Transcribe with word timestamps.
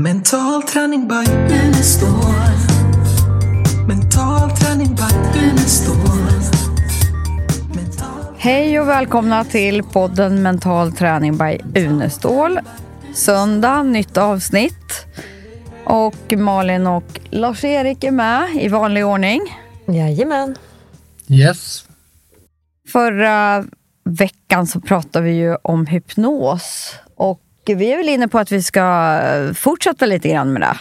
Mental 0.00 0.62
träning 0.62 1.08
by 1.08 1.32
Unestål. 1.54 2.34
Mental 3.88 4.50
träning 4.50 4.94
by 4.94 5.38
Unestål. 5.40 5.96
Hej 8.36 8.80
och 8.80 8.88
välkomna 8.88 9.44
till 9.44 9.82
podden 9.82 10.42
Mental 10.42 10.92
träning 10.92 11.38
by 11.38 11.80
Unestål. 11.80 12.58
Söndag, 13.14 13.82
nytt 13.82 14.16
avsnitt. 14.16 15.06
Och 15.84 16.32
Malin 16.36 16.86
och 16.86 17.20
Lars-Erik 17.30 18.04
är 18.04 18.10
med 18.10 18.48
i 18.54 18.68
vanlig 18.68 19.06
ordning. 19.06 19.40
Jajamän. 19.86 20.56
Yes. 21.28 21.84
Förra 22.88 23.64
veckan 24.04 24.66
så 24.66 24.80
pratade 24.80 25.24
vi 25.24 25.32
ju 25.32 25.56
om 25.56 25.86
hypnos. 25.86 26.94
Och 27.14 27.40
vi 27.74 27.92
är 27.92 27.96
väl 27.96 28.08
inne 28.08 28.28
på 28.28 28.38
att 28.38 28.52
vi 28.52 28.62
ska 28.62 29.20
fortsätta 29.54 30.06
lite 30.06 30.28
grann 30.28 30.52
med 30.52 30.62
det. 30.62 30.76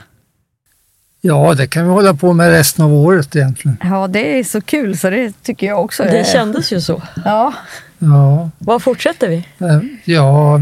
Ja, 1.22 1.54
det 1.54 1.68
kan 1.68 1.84
vi 1.84 1.90
hålla 1.90 2.14
på 2.14 2.34
med 2.34 2.50
resten 2.52 2.86
av 2.86 2.94
året 2.94 3.36
egentligen. 3.36 3.78
Ja, 3.84 4.08
det 4.08 4.40
är 4.40 4.44
så 4.44 4.62
kul 4.62 4.98
så 4.98 5.10
det 5.10 5.44
tycker 5.44 5.68
jag 5.68 5.84
också. 5.84 6.04
Det 6.04 6.20
är- 6.20 6.24
kändes 6.24 6.74
ju 6.74 6.82
så. 6.82 7.02
Ja. 7.26 7.54
Ja, 8.00 8.50
Vad 8.58 8.84
fortsätter 8.84 9.30
vi? 9.30 9.36
eh, 9.60 9.80
ja. 10.06 10.60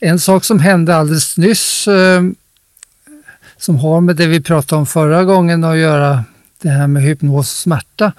En 0.00 0.18
sak 0.20 0.44
som 0.44 0.60
hände 0.60 0.96
alldeles 0.96 1.36
nyss 1.36 1.88
eh, 1.88 2.22
som 3.56 3.76
har 3.76 4.00
med 4.00 4.16
det 4.16 4.26
vi 4.26 4.40
pratade 4.40 4.78
om 4.78 4.86
förra 4.86 5.24
gången 5.24 5.64
att 5.64 5.76
göra, 5.78 6.24
det 6.62 6.68
här 6.68 6.86
med 6.86 7.02
hypnos 7.02 7.38
och 7.38 7.46
smärta. 7.46 8.12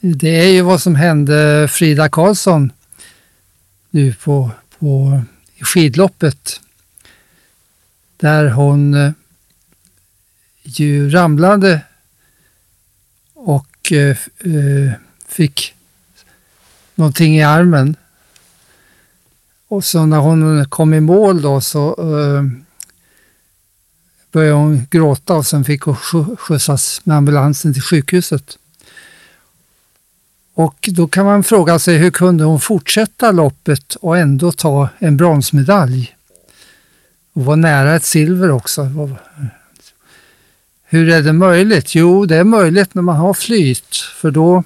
Det 0.00 0.40
är 0.44 0.48
ju 0.48 0.62
vad 0.62 0.82
som 0.82 0.94
hände 0.94 1.68
Frida 1.70 2.08
Karlsson 2.08 2.72
nu 3.90 4.14
på, 4.14 4.50
på 4.78 5.20
i 5.62 5.64
skidloppet. 5.64 6.60
Där 8.16 8.48
hon 8.48 8.94
eh, 8.94 9.12
ju 10.62 11.10
ramlade 11.10 11.80
och 13.34 13.92
eh, 13.92 14.16
eh, 14.38 14.92
fick 15.26 15.74
någonting 16.94 17.36
i 17.36 17.42
armen. 17.42 17.96
Och 19.68 19.84
så 19.84 20.06
när 20.06 20.18
hon 20.18 20.64
kom 20.68 20.94
i 20.94 21.00
mål 21.00 21.42
då 21.42 21.60
så 21.60 21.94
började 24.32 24.56
hon 24.56 24.86
gråta 24.90 25.34
och 25.34 25.46
sen 25.46 25.64
fick 25.64 25.82
hon 25.82 25.96
skjutsas 26.36 27.00
med 27.04 27.16
ambulansen 27.16 27.72
till 27.72 27.82
sjukhuset. 27.82 28.58
Och 30.54 30.88
då 30.92 31.08
kan 31.08 31.24
man 31.24 31.44
fråga 31.44 31.78
sig 31.78 31.96
hur 31.96 32.10
kunde 32.10 32.44
hon 32.44 32.60
fortsätta 32.60 33.30
loppet 33.30 33.94
och 33.94 34.18
ändå 34.18 34.52
ta 34.52 34.88
en 34.98 35.16
bronsmedalj? 35.16 36.16
Och 37.32 37.44
var 37.44 37.56
nära 37.56 37.94
ett 37.94 38.04
silver 38.04 38.50
också. 38.50 38.90
Hur 40.84 41.08
är 41.08 41.22
det 41.22 41.32
möjligt? 41.32 41.94
Jo, 41.94 42.26
det 42.26 42.36
är 42.36 42.44
möjligt 42.44 42.94
när 42.94 43.02
man 43.02 43.16
har 43.16 43.34
flyt, 43.34 43.96
för 43.96 44.30
då 44.30 44.64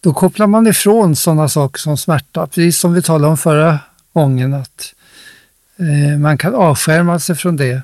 då 0.00 0.14
kopplar 0.14 0.46
man 0.46 0.66
ifrån 0.66 1.16
sådana 1.16 1.48
saker 1.48 1.78
som 1.78 1.96
smärta, 1.96 2.46
precis 2.46 2.78
som 2.78 2.92
vi 2.92 3.02
talade 3.02 3.30
om 3.30 3.36
förra 3.36 3.78
gången, 4.12 4.54
att 4.54 4.94
eh, 5.76 6.18
man 6.18 6.38
kan 6.38 6.54
avskärma 6.54 7.18
sig 7.18 7.36
från 7.36 7.56
det. 7.56 7.82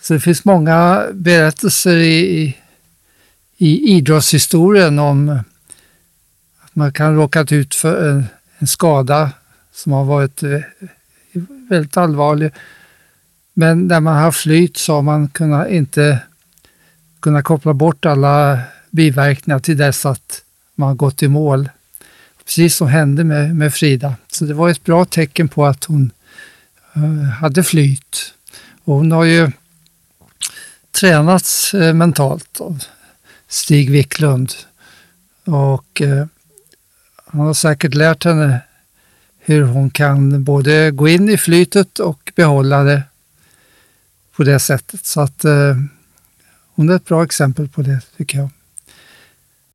Så 0.00 0.12
det 0.14 0.20
finns 0.20 0.44
många 0.44 1.06
berättelser 1.12 1.96
i, 1.96 2.40
i, 2.40 2.56
i 3.62 3.96
idrottshistorien 3.96 4.98
om 4.98 5.28
att 6.60 6.76
man 6.76 6.92
kan 6.92 7.16
råkat 7.16 7.52
ut 7.52 7.74
för 7.74 8.10
en, 8.10 8.24
en 8.58 8.66
skada 8.66 9.30
som 9.72 9.92
har 9.92 10.04
varit 10.04 10.42
eh, 10.42 10.60
väldigt 11.68 11.96
allvarlig. 11.96 12.52
Men 13.54 13.86
när 13.86 14.00
man 14.00 14.16
har 14.16 14.32
flyt 14.32 14.76
så 14.76 14.94
har 14.94 15.02
man 15.02 15.28
kunnat, 15.28 15.68
inte 15.68 16.18
kunnat 17.20 17.44
koppla 17.44 17.74
bort 17.74 18.06
alla 18.06 18.60
biverkningar 18.90 19.58
till 19.58 19.76
dess 19.76 20.06
att 20.06 20.42
man 20.74 20.88
har 20.88 20.94
gått 20.94 21.22
i 21.22 21.28
mål. 21.28 21.68
Precis 22.44 22.76
som 22.76 22.88
hände 22.88 23.24
med, 23.24 23.56
med 23.56 23.74
Frida. 23.74 24.14
Så 24.28 24.44
det 24.44 24.54
var 24.54 24.68
ett 24.68 24.84
bra 24.84 25.04
tecken 25.04 25.48
på 25.48 25.66
att 25.66 25.84
hon 25.84 26.10
eh, 26.94 27.28
hade 27.40 27.64
flyt. 27.64 28.34
Och 28.84 28.94
hon 28.94 29.12
har 29.12 29.24
ju 29.24 29.52
tränats 30.90 31.74
eh, 31.74 31.94
mentalt 31.94 32.60
av 32.60 32.84
Stig 33.50 33.90
Wiklund. 33.90 34.52
Och 35.44 36.00
eh, 36.00 36.26
han 37.26 37.40
har 37.40 37.54
säkert 37.54 37.94
lärt 37.94 38.24
henne 38.24 38.60
hur 39.38 39.62
hon 39.62 39.90
kan 39.90 40.44
både 40.44 40.90
gå 40.90 41.08
in 41.08 41.28
i 41.28 41.36
flytet 41.36 41.98
och 41.98 42.32
behålla 42.36 42.82
det 42.82 43.02
på 44.36 44.42
det 44.42 44.58
sättet. 44.58 45.06
Så 45.06 45.20
att 45.20 45.44
eh, 45.44 45.76
hon 46.74 46.88
är 46.88 46.96
ett 46.96 47.04
bra 47.04 47.24
exempel 47.24 47.68
på 47.68 47.82
det 47.82 48.00
tycker 48.16 48.38
jag. 48.38 48.50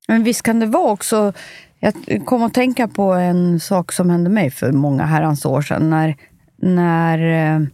Men 0.07 0.23
visst 0.23 0.41
kan 0.41 0.59
det 0.59 0.65
vara 0.65 0.91
också... 0.91 1.33
Jag 1.79 1.93
kom 2.25 2.43
att 2.43 2.53
tänka 2.53 2.87
på 2.87 3.13
en 3.13 3.59
sak 3.59 3.91
som 3.91 4.09
hände 4.09 4.29
mig 4.29 4.51
för 4.51 4.71
många 4.71 5.05
herrans 5.05 5.45
år 5.45 5.61
sedan. 5.61 5.89
När, 5.89 6.17
när 6.55 7.19
eh, 7.55 7.67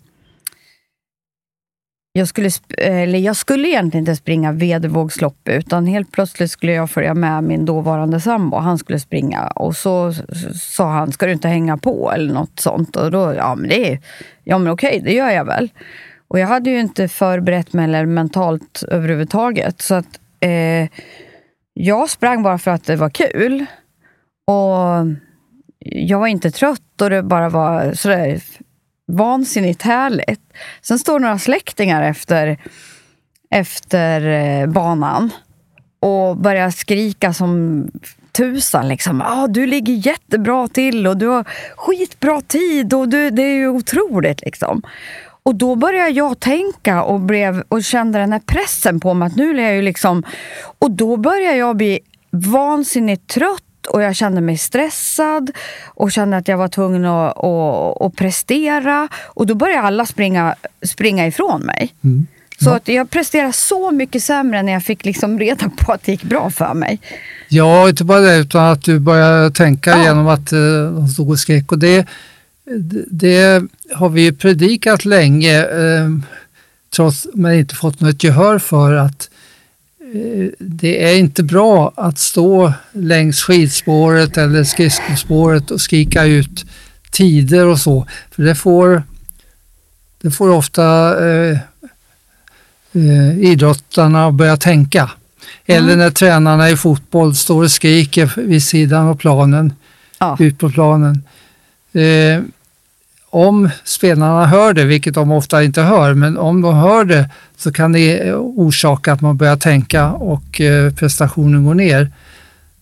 jag, 2.13 2.27
skulle, 2.27 2.49
eller 2.77 3.19
jag 3.19 3.35
skulle 3.35 3.67
egentligen 3.67 4.01
inte 4.01 4.15
springa 4.15 4.51
vedervågslopp, 4.51 5.47
utan 5.49 5.85
helt 5.85 6.11
plötsligt 6.11 6.51
skulle 6.51 6.73
jag 6.73 6.89
följa 6.89 7.13
med 7.13 7.43
min 7.43 7.65
dåvarande 7.65 8.19
sambo. 8.19 8.57
Han 8.57 8.77
skulle 8.77 8.99
springa 8.99 9.47
och 9.47 9.75
så 9.75 10.13
sa 10.53 10.89
han, 10.91 11.11
ska 11.11 11.25
du 11.25 11.31
inte 11.31 11.47
hänga 11.47 11.77
på 11.77 12.11
eller 12.11 12.33
något 12.33 12.59
sånt? 12.59 12.95
Och 12.95 13.11
då, 13.11 13.33
ja 13.33 13.55
men, 13.55 13.69
det 13.69 13.91
är, 13.91 13.99
ja, 14.43 14.57
men 14.57 14.73
okej, 14.73 15.01
det 15.03 15.13
gör 15.13 15.29
jag 15.29 15.45
väl. 15.45 15.69
Och 16.27 16.39
jag 16.39 16.47
hade 16.47 16.69
ju 16.69 16.79
inte 16.79 17.07
förberett 17.07 17.73
mig 17.73 17.85
eller 17.85 18.05
mentalt 18.05 18.83
överhuvudtaget. 18.87 19.81
Så 19.81 19.95
att 19.95 20.19
eh, 20.39 20.89
jag 21.73 22.09
sprang 22.09 22.43
bara 22.43 22.57
för 22.57 22.71
att 22.71 22.83
det 22.83 22.95
var 22.95 23.09
kul. 23.09 23.65
Och 24.47 25.07
jag 25.85 26.19
var 26.19 26.27
inte 26.27 26.51
trött 26.51 27.01
och 27.01 27.09
det 27.09 27.23
bara 27.23 27.49
var 27.49 27.93
sådär 27.93 28.41
vansinnigt 29.11 29.81
härligt. 29.81 30.41
Sen 30.81 30.99
står 30.99 31.19
några 31.19 31.39
släktingar 31.39 32.03
efter, 32.03 32.57
efter 33.49 34.21
eh, 34.27 34.67
banan 34.67 35.29
och 35.99 36.37
börjar 36.37 36.69
skrika 36.69 37.33
som 37.33 37.87
tusan. 38.31 38.87
Liksom. 38.87 39.21
Ah, 39.21 39.47
du 39.47 39.65
ligger 39.65 39.93
jättebra 39.93 40.67
till 40.67 41.07
och 41.07 41.17
du 41.17 41.27
har 41.27 41.45
skitbra 41.75 42.41
tid 42.41 42.93
och 42.93 43.09
du, 43.09 43.29
det 43.29 43.41
är 43.41 43.55
ju 43.55 43.67
otroligt. 43.67 44.41
Liksom. 44.41 44.81
Och 45.43 45.55
då 45.55 45.75
började 45.75 46.09
jag 46.09 46.39
tänka 46.39 47.03
och, 47.03 47.19
blev, 47.19 47.63
och 47.67 47.83
kände 47.83 48.19
den 48.19 48.31
här 48.31 48.39
pressen 48.39 48.99
på 48.99 49.13
mig 49.13 49.25
att 49.25 49.35
nu 49.35 49.59
är 49.59 49.63
jag 49.63 49.75
ju 49.75 49.81
liksom... 49.81 50.23
Och 50.79 50.91
då 50.91 51.17
började 51.17 51.57
jag 51.57 51.75
bli 51.75 51.99
vansinnigt 52.31 53.27
trött 53.27 53.63
och 53.87 54.01
jag 54.01 54.15
kände 54.15 54.41
mig 54.41 54.57
stressad 54.57 55.51
och 55.85 56.11
kände 56.11 56.37
att 56.37 56.47
jag 56.47 56.57
var 56.57 56.67
tvungen 56.67 57.05
att, 57.05 57.37
att, 57.37 58.01
att 58.01 58.15
prestera. 58.15 59.07
Och 59.23 59.47
då 59.47 59.55
började 59.55 59.81
alla 59.87 60.05
springa, 60.05 60.55
springa 60.85 61.27
ifrån 61.27 61.61
mig. 61.61 61.93
Så 62.63 62.69
att 62.69 62.87
jag 62.87 63.09
presterade 63.09 63.53
så 63.53 63.91
mycket 63.91 64.23
sämre 64.23 64.63
när 64.63 64.73
jag 64.73 64.83
fick 64.83 65.05
liksom 65.05 65.39
reda 65.39 65.69
på 65.77 65.91
att 65.91 66.03
det 66.03 66.11
gick 66.11 66.23
bra 66.23 66.49
för 66.49 66.73
mig. 66.73 66.99
Ja, 67.49 67.89
inte 67.89 68.03
bara 68.03 68.19
det, 68.19 68.37
utan 68.37 68.63
att 68.65 68.83
du 68.83 68.99
börjar 68.99 69.49
tänka 69.49 69.89
Ja. 69.89 70.03
genom 70.03 70.27
att 70.27 70.51
eh, 70.51 70.59
de 70.95 71.07
stod 71.07 71.29
och 71.29 71.39
skrek. 71.39 71.71
Och 71.71 71.79
det, 71.79 72.05
det- 73.11 73.63
har 73.95 74.09
vi 74.09 74.21
ju 74.21 74.33
predikat 74.33 75.05
länge, 75.05 75.59
eh, 75.65 76.09
trots 76.95 77.27
men 77.33 77.53
inte 77.53 77.75
fått 77.75 77.99
något 78.01 78.23
gehör 78.23 78.59
för 78.59 78.93
att 78.93 79.29
det 80.59 81.03
är 81.03 81.17
inte 81.17 81.43
bra 81.43 81.93
att 81.95 82.19
stå 82.19 82.73
längs 82.91 83.41
skidspåret 83.43 84.37
eller 84.37 84.63
skridskospåret 84.63 85.71
och 85.71 85.81
skrika 85.81 86.25
ut 86.25 86.65
tider 87.11 87.65
och 87.67 87.79
så. 87.79 88.07
För 88.31 88.43
det 88.43 88.55
får, 88.55 89.03
det 90.21 90.31
får 90.31 90.49
ofta 90.49 91.17
eh, 91.29 91.57
eh, 92.93 93.39
idrottarna 93.39 94.31
börja 94.31 94.57
tänka. 94.57 95.11
Eller 95.65 95.95
när 95.95 96.09
tränarna 96.09 96.69
i 96.69 96.77
fotboll 96.77 97.35
står 97.35 97.63
och 97.63 97.71
skriker 97.71 98.33
vid 98.35 98.63
sidan 98.63 99.07
av 99.07 99.15
planen, 99.15 99.73
Ja. 100.19 100.37
ut 100.39 100.59
på 100.59 100.69
planen. 100.69 101.23
Eh, 101.93 102.41
om 103.33 103.69
spelarna 103.83 104.45
hör 104.45 104.73
det, 104.73 104.83
vilket 104.85 105.13
de 105.13 105.31
ofta 105.31 105.63
inte 105.63 105.81
hör, 105.81 106.13
men 106.13 106.37
om 106.37 106.61
de 106.61 106.75
hör 106.75 107.05
det 107.05 107.29
så 107.57 107.71
kan 107.71 107.91
det 107.91 108.33
orsaka 108.33 109.13
att 109.13 109.21
man 109.21 109.37
börjar 109.37 109.57
tänka 109.57 110.11
och 110.11 110.61
eh, 110.61 110.93
prestationen 110.93 111.65
går 111.65 111.73
ner. 111.73 112.11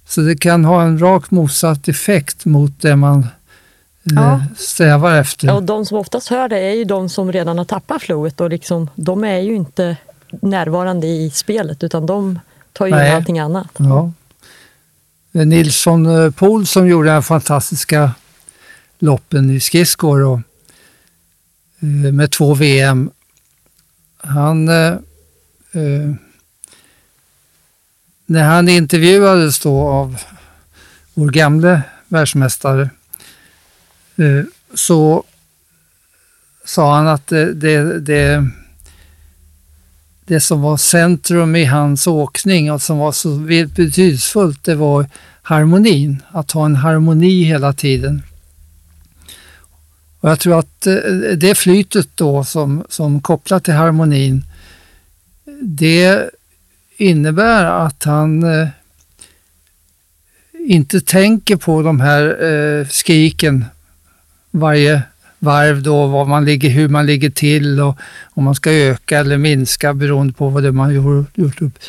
Så 0.07 0.22
det 0.22 0.36
kan 0.36 0.66
ha 0.66 0.84
en 0.84 1.00
rakt 1.01 1.31
motsatt 1.31 1.88
effekt 1.88 2.46
mot 2.46 2.81
det 2.81 2.96
man 2.96 3.19
eh, 3.19 3.28
Ja. 4.04 4.42
strävar 4.57 5.16
efter. 5.16 5.48
Ja, 5.48 5.54
och 5.54 5.63
de 5.63 5.86
som 5.86 5.98
oftast 5.98 6.28
hör 6.30 6.50
det 6.50 6.60
är 6.60 6.74
ju 6.74 6.84
de 6.84 7.10
som 7.10 7.31
redan 7.31 7.57
har 7.57 7.66
tappat 7.66 8.02
flowet 8.02 8.42
och 8.42 8.50
liksom, 8.50 8.90
de 8.95 9.24
är 9.24 9.40
ju 9.40 9.56
inte 9.56 9.98
närvarande 10.42 11.07
i 11.07 11.30
spelet 11.30 11.84
utan 11.84 12.06
de 12.06 12.40
tar 12.74 12.88
ju 12.88 12.94
in 12.94 13.16
allting 13.16 13.40
annat. 13.40 13.68
Ja. 13.78 14.12
Nilsson 15.31 16.06
eh, 16.25 16.31
Pohl 16.31 16.66
som 16.68 16.88
gjorde 16.88 17.10
den 17.10 17.24
fantastiska 17.24 18.12
loppen 19.00 19.50
i 19.50 19.60
skridskor. 19.60 20.24
Och, 20.24 20.40
eh, 21.80 22.12
med 22.13 22.31
två 22.31 22.54
VM. 22.54 23.12
Han, 24.18 24.69
eh, 24.69 24.94
eh, 25.72 26.13
när 28.25 28.44
han 28.44 28.69
intervjuades 28.69 29.60
då 29.60 29.81
av 29.81 30.22
vår 31.13 31.30
gamle 31.30 31.81
världsmästare 32.07 32.90
eh, 34.16 34.44
så 34.74 35.24
sa 36.66 36.95
han 36.95 37.07
att 37.07 37.28
det, 37.28 37.54
det, 37.54 38.00
det, 38.00 38.50
det 40.25 40.40
som 40.40 40.62
var 40.62 40.78
centrum 40.78 41.56
i 41.56 41.66
hans 41.66 42.07
åkning 42.07 42.72
och 42.72 42.81
som 42.81 42.98
var 42.98 43.12
så 43.12 43.36
betydelsefullt, 43.36 44.63
det 44.63 44.75
var 44.75 45.06
harmonin. 45.42 46.24
Att 46.31 46.52
ha 46.52 46.66
en 46.66 46.75
harmoni 46.75 47.44
hela 47.44 47.74
tiden. 47.74 48.22
Och 50.19 50.30
jag 50.30 50.39
tror 50.39 50.60
att 50.60 50.88
eh, 50.88 50.95
det 51.38 51.56
flytet 51.56 52.07
då 52.16 52.44
som, 52.44 52.83
som 52.89 53.21
kopplat 53.21 53.63
till 53.63 53.74
harmonin, 53.74 54.44
det 55.62 56.30
innebär 56.98 57.66
att 57.66 58.04
han 58.04 58.44
eh, 58.44 58.68
inte 60.68 61.01
tänker 61.01 61.56
på 61.56 61.81
de 61.81 62.00
här 62.00 62.44
eh, 62.44 62.88
skriken 62.88 63.66
varje 64.51 65.01
varv 65.39 65.83
då, 65.83 66.07
var 66.07 66.25
man 66.25 66.45
ligger, 66.45 66.69
hur 66.69 66.89
man 66.89 67.06
ligger 67.06 67.30
till 67.30 67.80
och 67.80 67.98
om 68.24 68.44
man 68.44 68.56
ska 68.56 68.71
öka 68.71 69.19
eller 69.19 69.38
minska 69.38 69.94
beroende 69.94 70.33
på 70.33 70.50
vad 70.50 70.63
det 70.63 70.71
man 70.71 70.94
gjort 70.94 71.62
upp. 71.62 71.80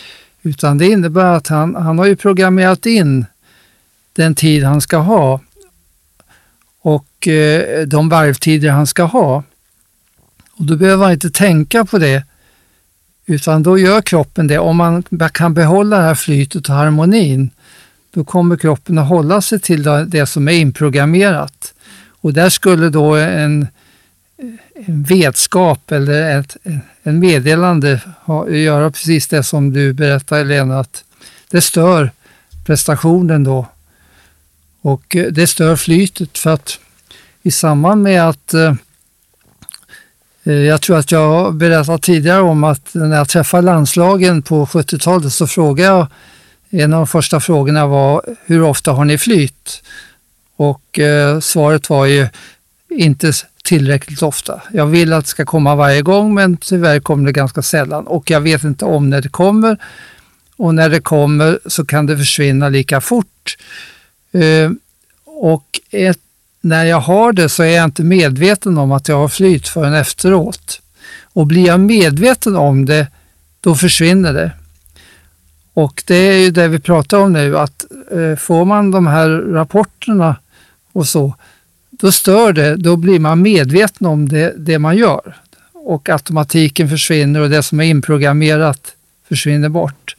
Utan 0.42 0.78
det 0.78 0.86
innebär 0.86 1.34
att 1.34 1.48
han, 1.48 1.74
han 1.74 1.98
har 1.98 2.06
ju 2.06 2.16
programmerat 2.16 2.86
in 2.86 3.26
den 4.12 4.34
tid 4.34 4.64
han 4.64 4.80
ska 4.80 4.96
ha 4.96 5.40
och 6.80 7.28
eh, 7.28 7.86
de 7.86 8.08
varvtider 8.08 8.70
han 8.70 8.86
ska 8.86 9.02
ha. 9.02 9.42
Och 10.52 10.64
då 10.64 10.76
behöver 10.76 11.04
man 11.04 11.12
inte 11.12 11.30
tänka 11.30 11.84
på 11.84 11.98
det, 11.98 12.24
utan 13.26 13.62
då 13.62 13.78
gör 13.78 14.02
kroppen 14.02 14.46
det. 14.46 14.58
Om 14.58 14.76
man 14.76 15.02
kan 15.32 15.54
behålla 15.54 15.96
det 15.96 16.02
här 16.02 16.14
flytet 16.14 16.68
och 16.68 16.74
harmonin, 16.74 17.50
då 18.10 18.24
kommer 18.24 18.56
kroppen 18.56 18.98
att 18.98 19.08
hålla 19.08 19.40
sig 19.40 19.60
till 19.60 19.82
det 20.06 20.26
som 20.26 20.48
är 20.48 20.52
inprogrammerat. 20.52 21.74
Och 22.20 22.32
där 22.32 22.48
skulle 22.48 22.88
då 22.88 23.14
en, 23.14 23.66
en 24.74 25.02
vetskap 25.02 25.92
eller 25.92 26.38
ett 26.38 26.56
en 27.02 27.18
meddelande 27.18 28.00
ha, 28.24 28.48
göra 28.48 28.90
precis 28.90 29.28
det 29.28 29.42
som 29.42 29.72
du 29.72 29.92
berättade 29.92 30.44
Lena, 30.44 30.80
att 30.80 31.04
det 31.50 31.60
stör 31.60 32.10
prestationen 32.66 33.44
då. 33.44 33.66
Och 34.80 35.16
eh, 35.16 35.26
det 35.26 35.46
stör 35.46 35.76
flytet 35.76 36.38
för 36.38 36.50
att 36.50 36.78
i 37.42 37.50
samband 37.50 38.02
med 38.02 38.28
att 38.28 38.54
eh, 38.54 38.74
eh, 40.44 40.52
jag 40.52 40.80
tror 40.80 40.98
att 40.98 41.12
jag 41.12 41.54
berättat 41.54 42.02
tidigare 42.02 42.40
om 42.40 42.64
att 42.64 42.94
när 42.94 43.16
jag 43.16 43.28
träffade 43.28 43.62
landslagen 43.62 44.42
på 44.42 44.66
70-talet 44.66 45.32
så 45.32 45.46
frågade 45.46 45.88
jag, 45.88 46.06
en 46.70 46.92
av 46.92 47.00
de 47.00 47.06
första 47.06 47.40
frågorna 47.40 47.86
var 47.86 48.22
hur 48.44 48.62
ofta 48.62 48.92
har 48.92 49.04
ni 49.04 49.18
flyt? 49.18 49.82
Och 50.56 50.98
eh, 50.98 51.40
svaret 51.40 51.90
var 51.90 52.06
ju 52.06 52.28
inte 52.88 53.32
tillräckligt 53.64 54.22
ofta. 54.22 54.62
Jag 54.72 54.86
vill 54.86 55.12
att 55.12 55.24
det 55.24 55.30
ska 55.30 55.44
komma 55.44 55.74
varje 55.74 56.02
gång 56.02 56.34
men 56.34 56.56
tyvärr 56.56 57.00
kommer 57.00 57.26
det 57.26 57.32
ganska 57.32 57.62
sällan 57.62 58.06
och 58.06 58.30
jag 58.30 58.40
vet 58.40 58.64
inte 58.64 58.84
om 58.84 59.10
när 59.10 59.20
det 59.20 59.28
kommer. 59.28 59.78
Och 60.56 60.74
när 60.74 60.88
det 60.88 61.00
kommer 61.00 61.58
så 61.66 61.84
kan 61.84 62.06
det 62.06 62.18
försvinna 62.18 62.68
lika 62.68 63.00
fort. 63.00 63.56
Eh, 64.32 64.70
och 65.24 65.80
ett, 65.90 66.20
när 66.60 66.84
jag 66.84 67.00
har 67.00 67.32
det 67.32 67.48
så 67.48 67.62
är 67.62 67.76
jag 67.76 67.84
inte 67.84 68.02
medveten 68.02 68.78
om 68.78 68.92
att 68.92 69.08
jag 69.08 69.16
har 69.16 69.28
flyt 69.28 69.68
förrän 69.68 69.94
efteråt. 69.94 70.80
Och 71.32 71.46
blir 71.46 71.66
jag 71.66 71.80
medveten 71.80 72.56
om 72.56 72.86
det, 72.86 73.06
då 73.60 73.74
försvinner 73.74 74.32
det. 74.32 74.52
Och 75.72 76.02
det 76.06 76.14
är 76.14 76.38
ju 76.38 76.50
det 76.50 76.68
vi 76.68 76.78
pratar 76.78 77.18
om 77.18 77.32
nu, 77.32 77.58
att 77.58 77.84
eh, 78.12 78.36
får 78.36 78.64
man 78.64 78.90
de 78.90 79.06
här 79.06 79.28
rapporterna 79.28 80.36
och 80.92 81.08
så, 81.08 81.34
då 81.90 82.12
stör 82.12 82.52
det, 82.52 82.76
då 82.76 82.96
blir 82.96 83.18
man 83.18 83.42
medveten 83.42 84.06
om 84.06 84.28
det, 84.28 84.54
det 84.58 84.78
man 84.78 84.96
gör. 84.96 85.36
Och 85.72 86.08
automatiken 86.08 86.88
försvinner 86.88 87.40
och 87.40 87.50
det 87.50 87.62
som 87.62 87.80
är 87.80 87.84
inprogrammerat 87.84 88.94
försvinner 89.28 89.68
bort. 89.68 90.16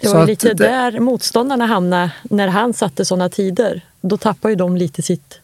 Det 0.00 0.08
var 0.08 0.26
lite 0.26 0.48
det, 0.48 0.54
där 0.54 1.00
motståndarna 1.00 1.66
hamnade 1.66 2.12
när 2.22 2.48
han 2.48 2.74
satte 2.74 3.04
sådana 3.04 3.28
tider. 3.28 3.84
Då 4.00 4.16
tappade 4.16 4.52
ju 4.52 4.56
de 4.56 4.76
lite 4.76 5.02
sitt 5.02 5.40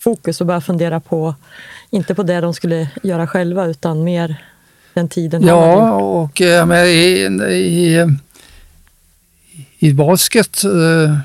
fokus 0.00 0.40
och 0.40 0.46
började 0.46 0.64
fundera 0.64 1.00
på, 1.00 1.34
inte 1.90 2.14
på 2.14 2.22
det 2.22 2.40
de 2.40 2.54
skulle 2.54 2.88
göra 3.02 3.26
själva 3.26 3.66
utan 3.66 4.04
mer 4.04 4.44
den 4.94 5.08
tiden. 5.08 5.42
Ja, 5.42 5.92
och 5.92 6.40
äh, 6.40 6.66
men 6.66 6.86
i, 6.86 7.28
i, 7.50 8.06
i 9.78 9.92
basket 9.92 10.64
äh, 10.64 11.18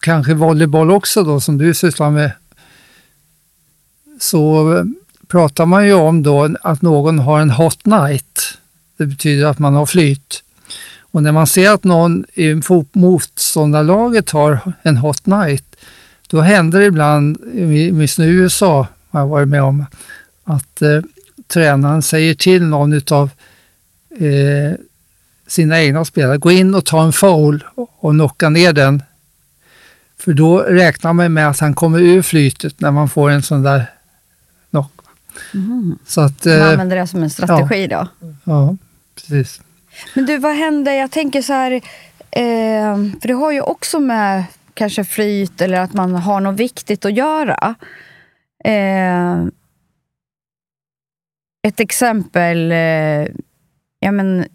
kanske 0.00 0.34
volleyboll 0.34 0.90
också 0.90 1.22
då 1.22 1.40
som 1.40 1.58
du 1.58 1.74
sysslar 1.74 2.10
med, 2.10 2.30
så 4.20 4.84
pratar 5.28 5.66
man 5.66 5.86
ju 5.86 5.92
om 5.92 6.22
då 6.22 6.56
att 6.62 6.82
någon 6.82 7.18
har 7.18 7.40
en 7.40 7.50
hot 7.50 7.86
night. 7.86 8.58
Det 8.96 9.06
betyder 9.06 9.46
att 9.46 9.58
man 9.58 9.74
har 9.74 9.86
flyt. 9.86 10.42
Och 11.16 11.22
när 11.22 11.32
man 11.32 11.46
ser 11.46 11.70
att 11.70 11.84
någon 11.84 12.24
i 12.34 12.60
motståndarlaget 12.92 14.30
har 14.30 14.58
en 14.82 14.96
hot 14.96 15.26
night, 15.26 15.76
då 16.26 16.40
händer 16.40 16.80
det 16.80 16.86
ibland, 16.86 17.38
åtminstone 17.52 18.28
i 18.28 18.30
USA 18.30 18.86
har 19.08 19.20
jag 19.20 19.26
varit 19.26 19.48
med 19.48 19.62
om, 19.62 19.86
att 20.44 20.82
eh, 20.82 21.00
tränaren 21.46 22.02
säger 22.02 22.34
till 22.34 22.62
någon 22.62 22.92
utav 22.92 23.30
eh, 24.10 24.78
sina 25.46 25.82
egna 25.82 26.04
spelare, 26.04 26.38
gå 26.38 26.50
in 26.50 26.74
och 26.74 26.84
ta 26.84 27.04
en 27.04 27.12
foul 27.12 27.64
och 27.74 28.10
knocka 28.10 28.48
ner 28.48 28.72
den 28.72 29.02
för 30.18 30.32
då 30.32 30.58
räknar 30.58 31.12
man 31.12 31.32
med 31.32 31.48
att 31.48 31.60
han 31.60 31.74
kommer 31.74 31.98
ur 31.98 32.22
flytet 32.22 32.80
när 32.80 32.90
man 32.90 33.08
får 33.08 33.30
en 33.30 33.42
sån 33.42 33.62
där 33.62 33.90
knock. 34.70 34.92
Mm. 35.54 35.98
Så 36.06 36.20
att, 36.20 36.44
man 36.44 36.54
eh, 36.54 36.68
använder 36.68 36.96
det 36.96 37.06
som 37.06 37.22
en 37.22 37.30
strategi 37.30 37.88
ja, 37.90 38.08
då? 38.20 38.28
Ja, 38.44 38.76
precis. 39.14 39.60
Men 40.14 40.26
du, 40.26 40.38
vad 40.38 40.54
händer? 40.54 40.92
Jag 40.92 41.10
tänker 41.10 41.42
så 41.42 41.52
här, 41.52 41.72
eh, 42.30 42.96
för 43.20 43.28
det 43.28 43.34
har 43.34 43.52
ju 43.52 43.60
också 43.60 44.00
med 44.00 44.44
kanske 44.74 45.04
flyt 45.04 45.60
eller 45.60 45.80
att 45.80 45.92
man 45.92 46.14
har 46.14 46.40
något 46.40 46.60
viktigt 46.60 47.04
att 47.04 47.16
göra. 47.16 47.74
Eh, 48.64 49.44
ett 51.66 51.80
exempel, 51.80 52.72
eh, 52.72 53.26
ja 54.00 54.12
men 54.12 54.46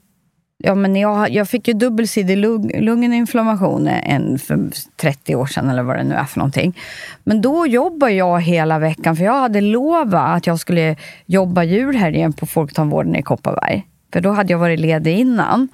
Ja, 0.64 0.76
men 0.76 0.96
jag, 0.96 1.30
jag 1.30 1.50
fick 1.50 1.68
ju 1.68 1.74
dubbelsidig 1.74 2.38
lung, 2.38 2.72
lunginflammation 2.80 3.88
eh, 3.88 4.14
en 4.14 4.40
för 4.40 4.70
30 4.96 5.36
år 5.36 5.46
sedan 5.46 5.70
eller 5.70 5.84
vad 5.84 5.96
det 5.96 6.04
nu 6.04 6.16
är 6.16 6.24
för 6.24 6.40
någonting. 6.40 6.78
Men 7.24 7.42
då 7.42 7.68
jobbade 7.68 8.12
jag 8.12 8.42
hela 8.42 8.80
veckan 8.80 9.16
för 9.16 9.24
jag 9.24 9.40
hade 9.42 9.62
lovat 9.62 10.38
att 10.38 10.48
jag 10.48 10.60
skulle 10.60 10.96
jobba 11.26 11.64
julhelgen 11.64 12.34
på 12.34 12.46
Folktandvården 12.46 13.16
i 13.16 13.22
Kopparberg. 13.22 13.86
För 14.14 14.22
då 14.22 14.32
hade 14.32 14.54
jag 14.54 14.60
varit 14.60 14.80
ledig 14.80 15.20
innan. 15.20 15.68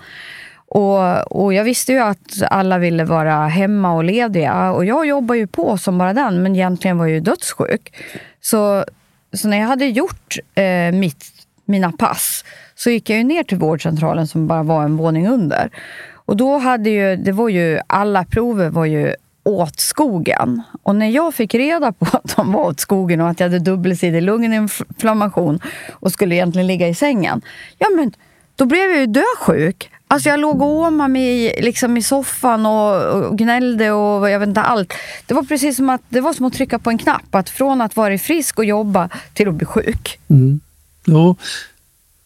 Och, 0.68 1.32
och 1.32 1.54
jag 1.54 1.64
visste 1.64 1.92
ju 1.92 2.00
att 2.00 2.42
alla 2.50 2.78
ville 2.78 3.06
vara 3.06 3.48
hemma 3.48 3.94
och 3.94 4.04
lediga 4.04 4.72
och 4.72 4.86
jag 4.86 5.08
jobbar 5.08 5.36
ju 5.36 5.48
på 5.48 5.78
som 5.78 5.98
bara 5.98 6.14
den 6.14 6.44
men 6.44 6.56
egentligen 6.56 6.98
var 6.98 7.06
jag 7.06 7.14
ju 7.14 7.20
dödssjuk. 7.20 7.96
Så, 8.42 8.86
så 9.34 9.48
när 9.48 9.58
jag 9.58 9.68
hade 9.68 9.86
gjort 9.86 10.38
eh, 10.56 10.92
mitt, 10.92 11.26
mina 11.66 11.92
pass 11.92 12.46
så 12.76 12.90
gick 12.90 13.10
jag 13.10 13.18
ju 13.18 13.24
ner 13.24 13.44
till 13.44 13.58
vårdcentralen 13.58 14.28
som 14.28 14.48
bara 14.48 14.64
var 14.64 14.84
en 14.84 14.98
våning 14.98 15.28
under. 15.28 15.70
Och 16.14 16.38
då 16.38 16.58
hade 16.58 16.90
ju, 16.90 17.16
det 17.16 17.32
var 17.32 17.50
ju, 17.50 17.80
alla 17.88 18.26
prover 18.26 18.70
var 18.70 18.86
ju 18.86 19.14
åt 19.44 19.80
skogen. 19.80 20.62
Och 20.84 20.96
när 20.96 21.10
jag 21.10 21.34
fick 21.34 21.56
reda 21.56 21.92
på 21.92 22.06
att 22.18 22.36
de 22.36 22.52
var 22.52 22.66
åt 22.66 22.80
skogen 22.80 23.22
och 23.22 23.30
att 23.30 23.40
jag 23.40 23.48
hade 23.48 23.60
dubbelsidig 23.60 24.22
lunginflammation 24.22 25.60
och 25.92 26.12
skulle 26.12 26.36
egentligen 26.36 26.68
ligga 26.68 26.88
i 26.88 26.96
sängen. 26.96 27.42
Ja 27.78 27.88
men 27.96 28.12
då 28.58 28.66
blev 28.66 28.90
jag 28.90 29.00
ju 29.00 29.06
dösjuk. 29.06 29.90
Alltså 30.08 30.30
jag 30.30 30.40
låg 30.40 30.62
och 30.62 30.68
åmade 30.68 31.10
mig 31.10 31.60
liksom 31.62 31.98
i 31.98 32.02
soffan 32.02 32.66
och, 32.66 33.02
och 33.02 33.38
gnällde 33.38 33.92
och 33.92 34.30
jag 34.30 34.40
vet 34.40 34.48
inte 34.48 34.62
allt. 34.62 34.94
Det 35.26 35.34
var 35.34 35.44
precis 35.44 35.76
som 35.76 35.90
att 35.90 36.02
det 36.10 36.22
var 36.22 36.34
som 36.34 36.46
att 36.46 36.54
trycka 36.54 36.80
på 36.80 36.90
en 36.90 36.98
knapp. 36.98 37.36
Att 37.36 37.50
från 37.50 37.82
att 37.82 37.96
vara 37.96 38.18
frisk 38.18 38.58
och 38.58 38.66
jobba 38.66 39.10
till 39.34 39.48
att 39.48 39.54
bli 39.54 39.66
sjuk. 39.66 40.20
Mm. 40.28 40.60
Jo, 41.06 41.36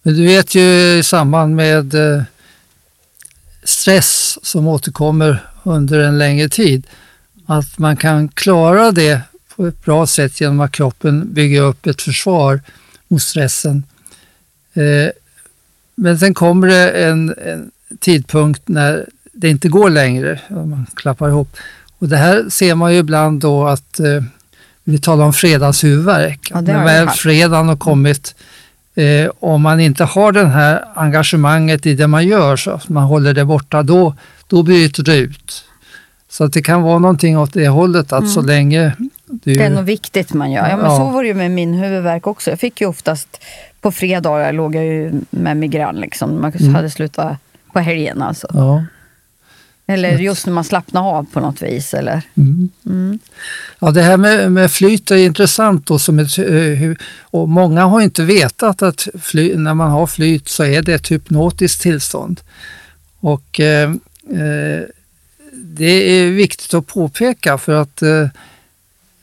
men 0.03 0.13
du 0.13 0.25
vet 0.25 0.55
ju 0.55 0.97
i 0.97 1.03
samband 1.03 1.55
med 1.55 1.93
eh, 1.93 2.23
stress 3.63 4.39
som 4.45 4.67
återkommer 4.67 5.43
under 5.63 5.99
en 5.99 6.17
längre 6.17 6.49
tid, 6.49 6.87
att 7.45 7.77
man 7.77 7.97
kan 7.97 8.27
klara 8.27 8.91
det 8.91 9.21
på 9.55 9.67
ett 9.67 9.85
bra 9.85 10.07
sätt 10.07 10.41
genom 10.41 10.59
att 10.59 10.71
kroppen 10.71 11.33
bygger 11.33 11.61
upp 11.61 11.87
ett 11.87 12.01
försvar 12.01 12.61
mot 13.07 13.21
stressen. 13.21 13.83
Eh, 14.73 15.11
men 15.95 16.19
sen 16.19 16.33
kommer 16.33 16.67
det 16.67 16.89
en, 16.89 17.35
en 17.45 17.71
tidpunkt 17.99 18.67
när 18.67 19.05
det 19.33 19.49
inte 19.49 19.67
går 19.69 19.89
längre, 19.89 20.39
man 20.49 20.85
klappar 20.95 21.29
ihop. 21.29 21.57
Och 21.99 22.09
det 22.09 22.17
här 22.17 22.45
ser 22.49 22.75
man 22.75 22.93
ju 22.93 22.99
ibland 22.99 23.41
då 23.41 23.67
att 23.67 23.99
eh, 23.99 24.23
vi 24.83 24.99
talar 24.99 25.25
om 25.25 25.33
fredagshuvudvärk. 25.33 26.51
Ja, 26.53 26.61
När 26.61 26.85
väl 26.85 27.09
fredagen 27.09 27.67
har 27.67 27.75
kommit, 27.75 28.35
eh, 28.95 29.29
om 29.39 29.61
man 29.61 29.79
inte 29.79 30.03
har 30.03 30.31
det 30.31 30.45
här 30.45 30.85
engagemanget 30.95 31.85
i 31.85 31.93
det 31.93 32.07
man 32.07 32.27
gör, 32.27 32.55
så 32.57 32.71
att 32.71 32.89
man 32.89 33.03
håller 33.03 33.33
det 33.33 33.45
borta, 33.45 33.83
då, 33.83 34.15
då 34.47 34.63
bryter 34.63 35.03
det 35.03 35.17
ut. 35.17 35.63
Så 36.29 36.43
att 36.43 36.53
det 36.53 36.61
kan 36.61 36.81
vara 36.81 36.99
någonting 36.99 37.37
åt 37.37 37.53
det 37.53 37.67
hållet, 37.67 38.13
att 38.13 38.29
så 38.29 38.41
länge 38.41 38.93
du... 39.31 39.51
Mm. 39.51 39.57
Det 39.59 39.65
är 39.65 39.69
något 39.69 39.85
viktigt 39.85 40.33
man 40.33 40.51
gör. 40.51 40.69
Ja, 40.69 40.77
men 40.77 40.85
Ja. 40.85 40.97
Så 40.97 41.03
var 41.09 41.21
det 41.23 41.27
ju 41.27 41.33
med 41.33 41.51
min 41.51 41.73
huvudvärk 41.73 42.27
också. 42.27 42.49
Jag 42.49 42.59
fick 42.59 42.81
ju 42.81 42.87
oftast 42.87 43.41
på 43.81 43.91
fredagar 43.91 44.53
låg 44.53 44.75
jag 44.75 44.85
ju 44.85 45.11
med 45.29 45.57
migrän. 45.57 45.95
Liksom. 45.95 46.41
Man 46.41 46.51
Mm. 46.59 46.75
hade 46.75 46.89
slutat 46.89 47.37
på 47.73 47.79
helgen 47.79 48.21
alltså. 48.21 48.47
Ja. 48.53 48.85
Eller 49.87 50.17
just 50.17 50.45
när 50.45 50.53
man 50.53 50.63
slappnar 50.63 51.01
av 51.01 51.23
på 51.33 51.39
något 51.39 51.61
vis. 51.61 51.93
Eller? 51.93 52.21
Mm. 52.85 53.19
Ja, 53.79 53.91
det 53.91 54.01
här 54.01 54.17
med, 54.17 54.51
med 54.51 54.71
flyt 54.71 55.11
är 55.11 55.15
intressant. 55.15 55.85
Då, 55.87 55.99
som 55.99 56.19
ett, 56.19 56.37
eh, 56.37 56.91
och 57.21 57.49
många 57.49 57.85
har 57.85 58.01
inte 58.01 58.23
vetat 58.23 58.81
att 58.81 59.07
fly, 59.21 59.55
när 59.55 59.73
man 59.73 59.91
har 59.91 60.07
flyt 60.07 60.47
så 60.49 60.63
är 60.63 60.81
det 60.81 60.93
ett 60.93 61.11
hypnotiskt 61.11 61.81
tillstånd. 61.81 62.41
Och 63.19 63.59
eh, 63.59 63.89
eh, 64.29 64.81
det 65.53 65.85
är 66.19 66.31
viktigt 66.31 66.73
att 66.73 66.87
påpeka 66.87 67.57
för 67.57 67.73
att 67.81 68.01
eh, 68.01 68.27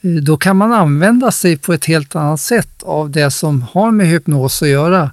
då 0.01 0.37
kan 0.37 0.57
man 0.57 0.73
använda 0.73 1.31
sig 1.31 1.57
på 1.57 1.73
ett 1.73 1.85
helt 1.85 2.17
annat 2.17 2.41
sätt 2.41 2.83
av 2.83 3.11
det 3.11 3.31
som 3.31 3.63
har 3.63 3.91
med 3.91 4.07
hypnos 4.07 4.63
att 4.63 4.69
göra 4.69 5.11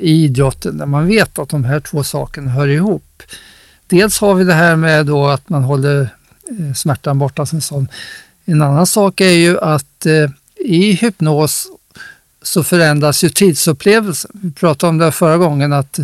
i 0.00 0.24
idrotten, 0.24 0.76
när 0.76 0.86
man 0.86 1.06
vet 1.06 1.38
att 1.38 1.48
de 1.48 1.64
här 1.64 1.80
två 1.80 2.04
sakerna 2.04 2.50
hör 2.50 2.68
ihop. 2.68 3.22
Dels 3.86 4.20
har 4.20 4.34
vi 4.34 4.44
det 4.44 4.54
här 4.54 4.76
med 4.76 5.06
då 5.06 5.26
att 5.26 5.48
man 5.48 5.64
håller 5.64 6.00
eh, 6.50 6.74
smärtan 6.74 7.18
borta. 7.18 7.46
Som 7.46 7.60
sån. 7.60 7.88
En 8.44 8.62
annan 8.62 8.86
sak 8.86 9.20
är 9.20 9.30
ju 9.30 9.58
att 9.58 10.06
eh, 10.06 10.30
i 10.56 10.92
hypnos 10.92 11.66
så 12.42 12.62
förändras 12.62 13.24
ju 13.24 13.28
tidsupplevelsen. 13.28 14.30
Vi 14.34 14.50
pratade 14.50 14.90
om 14.90 14.98
det 14.98 15.12
förra 15.12 15.36
gången 15.36 15.72
att 15.72 15.98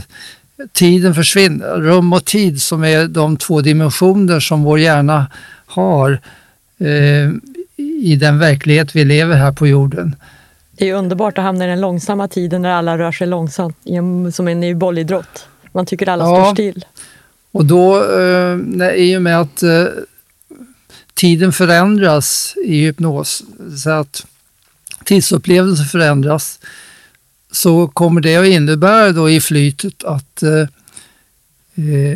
tiden 0.72 1.14
försvinner. 1.14 1.80
Rum 1.80 2.12
och 2.12 2.24
tid 2.24 2.62
som 2.62 2.84
är 2.84 3.08
de 3.08 3.36
två 3.36 3.60
dimensioner 3.60 4.40
som 4.40 4.62
vår 4.62 4.78
hjärna 4.78 5.26
har 5.66 6.20
eh, 6.78 7.30
i 8.02 8.16
den 8.16 8.38
verklighet 8.38 8.96
vi 8.96 9.04
lever 9.04 9.36
här 9.36 9.52
på 9.52 9.66
jorden. 9.66 10.16
Det 10.72 10.90
är 10.90 10.94
underbart 10.94 11.38
att 11.38 11.44
hamna 11.44 11.64
i 11.64 11.68
den 11.68 11.80
långsamma 11.80 12.28
tiden 12.28 12.62
när 12.62 12.70
alla 12.70 12.98
rör 12.98 13.12
sig 13.12 13.26
långsamt, 13.26 13.76
som 14.32 14.48
en 14.48 14.64
i 14.64 14.74
bollidrott. 14.74 15.46
Man 15.72 15.86
tycker 15.86 16.08
alla 16.08 16.24
Ja. 16.24 16.44
står 16.44 16.54
still. 16.54 16.84
Och 17.52 17.64
då, 17.64 18.04
eh, 18.18 18.88
i 18.94 19.16
och 19.16 19.22
med 19.22 19.40
att 19.40 19.62
eh, 19.62 19.84
tiden 21.14 21.52
förändras 21.52 22.54
i 22.64 22.80
hypnos, 22.80 23.42
så 23.84 23.90
att 23.90 24.26
tidsupplevelsen 25.04 25.86
förändras, 25.86 26.58
så 27.52 27.88
kommer 27.88 28.20
det 28.20 28.36
att 28.36 28.46
innebära 28.46 29.12
då 29.12 29.30
i 29.30 29.40
flytet 29.40 30.04
att 30.04 30.42
eh, 30.42 30.68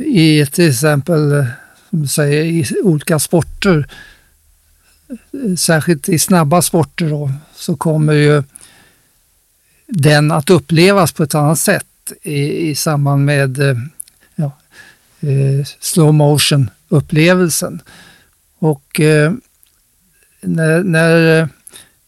i 0.07 0.47
till 0.53 0.69
exempel, 0.69 1.47
som 1.91 2.09
säger, 2.09 2.45
i 2.45 2.67
olika 2.83 3.19
sporter, 3.19 3.87
särskilt 5.59 6.09
i 6.09 6.19
snabba 6.19 6.63
sporter 6.63 7.11
då, 7.11 7.33
så 7.55 7.77
kommer 7.77 8.13
ju 8.13 8.43
den 9.87 10.31
att 10.33 10.51
upplevas 10.51 11.13
på 11.13 11.23
ett 11.23 11.35
annat 11.35 11.59
sätt 11.59 11.87
i, 12.23 12.69
i 12.69 12.75
samband 12.75 13.25
med 13.25 13.61
eh, 13.61 13.77
ja, 14.35 14.53
eh, 15.21 15.67
slow 15.81 16.15
motion 16.15 16.71
upplevelsen. 16.89 17.81
Och 18.59 19.01
eh, 19.01 19.33
när, 20.41 20.83
när 20.83 21.49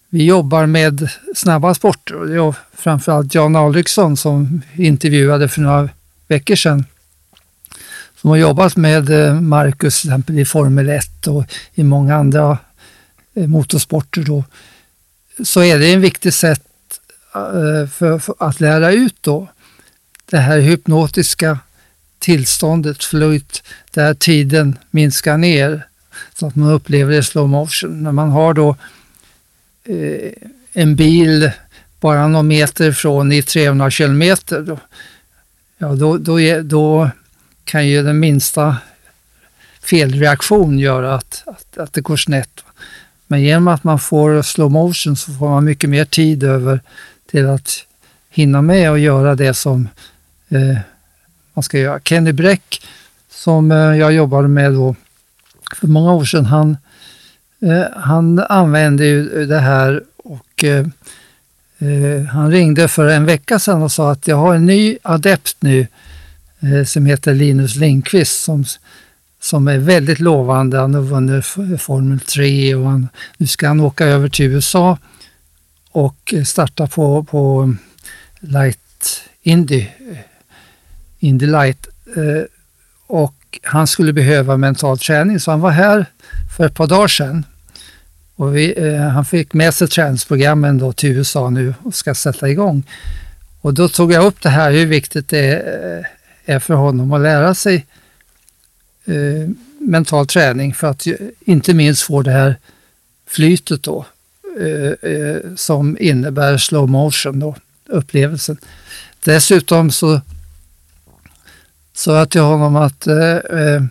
vi 0.09 0.25
jobbar 0.25 0.67
med 0.67 1.11
snabba 1.35 1.75
sporter, 1.75 2.15
och 2.15 2.27
det 2.27 2.35
är 2.35 2.55
framförallt 2.73 3.35
Jan 3.35 3.57
Alriksson 3.57 4.17
som 4.17 4.63
vi 4.73 4.87
intervjuade 4.87 5.49
för 5.49 5.61
några 5.61 5.89
veckor 6.29 6.55
sedan, 6.55 6.85
som 8.21 8.31
har 8.31 8.37
jobbat 8.37 8.77
med 8.77 9.11
Marcus 9.43 10.01
till 10.01 10.11
exempel 10.11 10.39
i 10.39 10.45
Formel 10.45 10.89
1 10.89 11.27
och 11.27 11.45
i 11.75 11.83
många 11.83 12.17
andra 12.17 12.59
Eh, 13.41 13.47
motorsporter 13.47 14.23
då, 14.23 14.45
så 15.45 15.63
är 15.63 15.79
det 15.79 15.93
en 15.93 16.01
viktig 16.01 16.33
sätt 16.33 16.63
eh, 17.35 17.89
för, 17.89 18.19
för 18.19 18.35
att 18.39 18.61
lära 18.61 18.93
ut 18.93 19.17
då 19.21 19.49
det 20.31 20.39
här 20.39 20.59
hypnotiska 20.59 21.59
tillståndet, 22.19 23.05
flöjt, 23.05 23.63
där 23.91 24.15
tiden 24.15 24.79
minskar 24.91 25.39
ner 25.39 25.87
så 26.35 26.47
att 26.47 26.57
man 26.57 26.71
upplever 26.71 27.13
det 27.13 27.19
i 27.19 27.23
slow 27.23 27.49
motion. 27.49 28.03
När 28.03 28.13
man 28.13 28.31
har 28.31 28.55
då 28.55 28.77
eh, 29.85 30.33
en 30.73 30.97
bil 30.97 31.51
bara 32.01 32.29
någon 32.29 32.49
meter 32.49 32.89
ifrån 32.89 33.33
i 33.33 33.43
300 33.43 33.91
kilometer, 33.91 34.61
då, 34.61 34.79
ja, 35.79 35.89
då, 35.89 36.19
då, 36.19 36.41
är, 36.41 36.63
då 36.63 37.11
kan 37.65 37.89
ju 37.89 38.03
den 38.03 38.21
minsta 38.21 38.77
felreaktion 39.81 40.79
göra 40.79 41.15
att, 41.15 41.43
att, 41.47 41.79
att 41.79 41.93
det 41.93 42.01
går 42.01 42.17
snett. 42.17 42.65
Men 43.31 43.43
genom 43.43 43.69
att 43.69 43.85
man 43.85 43.99
får 43.99 44.43
slow 44.43 44.71
motion 44.71 45.17
så 45.17 45.33
får 45.33 45.49
man 45.49 45.65
mycket 45.65 45.91
mer 45.91 46.05
tid 46.05 46.45
över 46.45 46.81
till 47.31 47.49
att 47.49 47.71
hinna 48.31 48.63
med 48.63 48.91
och 48.91 48.99
göra 48.99 49.35
det 49.35 49.55
som 49.55 49.89
eh, 50.49 50.79
man 51.55 51.63
ska 51.63 51.79
göra. 51.79 52.01
Kenny 52.01 52.33
Bräck 52.33 52.87
som 53.31 53.73
eh, 53.73 53.77
jag 53.77 54.13
jobbade 54.13 54.49
med 54.49 54.73
då 54.73 54.95
för 55.77 55.87
många 55.87 56.13
år 56.13 56.25
sedan, 56.25 56.45
han, 56.45 56.77
eh, 57.61 57.85
han 57.97 58.39
använde 58.39 59.07
ju 59.07 59.47
det 59.47 59.61
här 59.61 60.03
och 60.17 60.65
eh, 60.65 60.87
eh, 61.79 62.25
han 62.25 62.51
ringde 62.51 62.89
för 62.89 63.07
en 63.07 63.27
vecka 63.27 63.59
sedan 63.59 63.83
och 63.83 63.93
sa 63.93 64.13
att 64.13 64.29
jag 64.29 64.37
har 64.37 64.55
en 64.55 64.67
ny 64.67 64.99
adept 65.03 65.57
nu 65.61 65.87
eh, 66.61 66.85
som 66.85 67.07
heter 67.07 67.35
Linus 67.35 67.77
Lindqvist 67.77 68.43
som, 68.43 68.65
som 69.41 69.69
är 69.69 69.79
väldigt 69.79 70.21
lovande. 70.21 70.79
Han 70.79 70.95
har 70.95 71.03
vunnit 71.03 71.47
Formel 71.83 72.21
3 72.21 72.75
och 72.75 72.87
han, 72.87 73.09
nu 73.37 73.47
ska 73.47 73.69
han 73.69 73.81
åka 73.81 74.07
över 74.07 74.29
till 74.29 74.47
USA 74.47 74.99
och 75.91 76.35
starta 76.47 76.87
på, 76.87 77.25
på 77.25 77.75
Light 78.41 79.23
Indy, 79.43 79.87
Indy 81.19 81.47
Light. 81.47 81.87
Eh, 82.17 82.45
och 83.07 83.35
han 83.63 83.87
skulle 83.87 84.13
behöva 84.13 84.57
mental 84.57 84.99
träning 84.99 85.41
så 85.41 85.51
han 85.51 85.61
var 85.61 85.71
här 85.71 86.07
för 86.57 86.67
ett 86.67 86.75
par 86.75 86.87
dagar 86.87 87.09
sedan. 87.09 87.45
Och 88.37 88.57
vi, 88.57 88.75
eh, 88.77 89.01
han 89.01 89.25
fick 89.25 89.53
med 89.53 89.75
sig 89.75 89.89
träningsprogrammen 89.89 90.79
då 90.79 90.93
till 90.93 91.11
USA 91.11 91.51
nu 91.51 91.75
och 91.83 91.95
ska 91.95 92.15
sätta 92.15 92.49
igång. 92.49 92.83
Och 93.61 93.75
då 93.75 93.89
tog 93.89 94.13
jag 94.13 94.25
upp 94.25 94.43
det 94.43 94.49
här 94.49 94.73
hur 94.73 94.87
viktigt 94.87 95.29
det 95.29 95.39
är, 95.39 96.09
är 96.45 96.59
för 96.59 96.75
honom 96.75 97.13
att 97.13 97.21
lära 97.21 97.55
sig 97.55 97.75
eh, 97.77 97.83
Eh, 99.11 99.49
mental 99.79 100.27
träning 100.27 100.75
för 100.75 100.87
att 100.87 101.07
inte 101.41 101.75
minst 101.75 102.03
få 102.03 102.23
det 102.23 102.31
här 102.31 102.57
flytet 103.27 103.83
då 103.83 104.07
eh, 104.61 105.11
eh, 105.11 105.37
som 105.57 105.97
innebär 106.01 106.59
slow 106.59 106.89
motion 106.89 107.41
då, 107.41 107.57
upplevelsen. 107.87 108.57
Dessutom 109.25 109.91
så 109.91 110.21
sa 111.93 112.19
jag 112.19 112.31
till 112.31 112.41
honom 112.41 112.77
att 112.77 113.07
eh, 113.07 113.37
eh, 113.37 113.83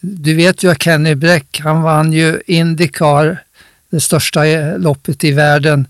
du 0.00 0.34
vet 0.34 0.62
ju 0.62 0.70
att 0.70 0.82
Kenny 0.82 1.14
Bräck, 1.14 1.60
han 1.64 1.82
vann 1.82 2.12
ju 2.12 2.42
Indycar, 2.46 3.42
det 3.90 4.00
största 4.00 4.44
loppet 4.76 5.24
i 5.24 5.32
världen, 5.32 5.88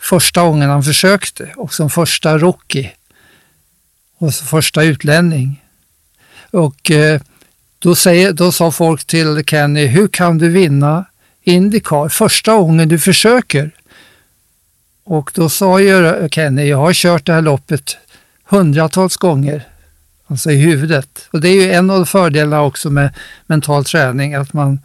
första 0.00 0.42
gången 0.42 0.70
han 0.70 0.82
försökte 0.82 1.52
och 1.56 1.74
som 1.74 1.90
första 1.90 2.38
rookie 2.38 2.92
och 4.18 4.34
som 4.34 4.46
första 4.46 4.82
utlänning. 4.82 5.64
Och 6.50 6.90
eh, 6.90 7.20
då, 7.78 7.94
säger, 7.94 8.32
då 8.32 8.52
sa 8.52 8.70
folk 8.70 9.04
till 9.04 9.44
Kenny, 9.46 9.86
hur 9.86 10.08
kan 10.08 10.38
du 10.38 10.48
vinna 10.48 11.04
Indycar 11.42 12.08
första 12.08 12.54
gången 12.54 12.88
du 12.88 12.98
försöker? 12.98 13.70
Och 15.04 15.30
då 15.34 15.48
sa 15.48 15.80
ju 15.80 16.28
Kenny, 16.30 16.68
jag 16.68 16.78
har 16.78 16.92
kört 16.92 17.26
det 17.26 17.32
här 17.32 17.42
loppet 17.42 17.96
hundratals 18.44 19.16
gånger, 19.16 19.68
alltså 20.26 20.50
i 20.50 20.56
huvudet. 20.56 21.28
Och 21.30 21.40
det 21.40 21.48
är 21.48 21.54
ju 21.54 21.72
en 21.72 21.90
av 21.90 22.04
fördelarna 22.04 22.62
också 22.62 22.90
med 22.90 23.14
mental 23.46 23.84
träning, 23.84 24.34
att 24.34 24.52
man 24.52 24.80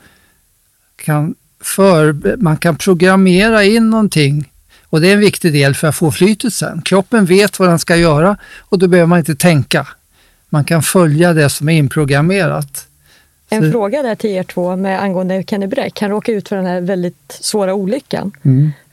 kan, 0.96 1.36
för, 1.62 2.38
man 2.38 2.58
kan 2.58 2.76
programmera 2.76 3.64
in 3.64 3.90
någonting 3.90 4.52
och 4.94 5.02
det 5.02 5.08
är 5.08 5.14
en 5.14 5.20
viktig 5.20 5.54
del 5.54 5.76
för 5.76 5.88
att 5.88 5.96
få 5.96 6.12
flytet 6.12 6.54
sen. 6.54 6.82
Kroppen 6.82 7.26
vet 7.26 7.60
vad 7.60 7.70
den 7.70 7.80
ska 7.80 7.96
göra 7.96 8.38
och 8.60 8.80
då 8.80 8.88
behöver 8.88 9.08
man 9.08 9.20
inte 9.20 9.36
tänka. 9.36 9.88
Man 10.54 10.64
kan 10.64 10.84
följa 10.84 11.34
det 11.34 11.50
som 11.50 11.70
är 11.70 11.74
inprogrammerat. 11.74 12.88
En 13.50 13.62
Så- 13.64 13.72
fråga 13.72 14.02
där 14.02 14.16
till 14.16 14.30
er 14.30 14.44
två 14.44 14.76
med 14.76 15.02
angående 15.04 15.44
Kenny 15.48 15.68
Bräck. 15.68 16.02
Han 16.02 16.10
råkade 16.10 16.38
ut 16.38 16.50
för 16.50 16.56
den 16.56 16.66
här 16.66 16.82
väldigt 16.82 17.38
svåra 17.42 17.74
olyckan. 17.74 18.32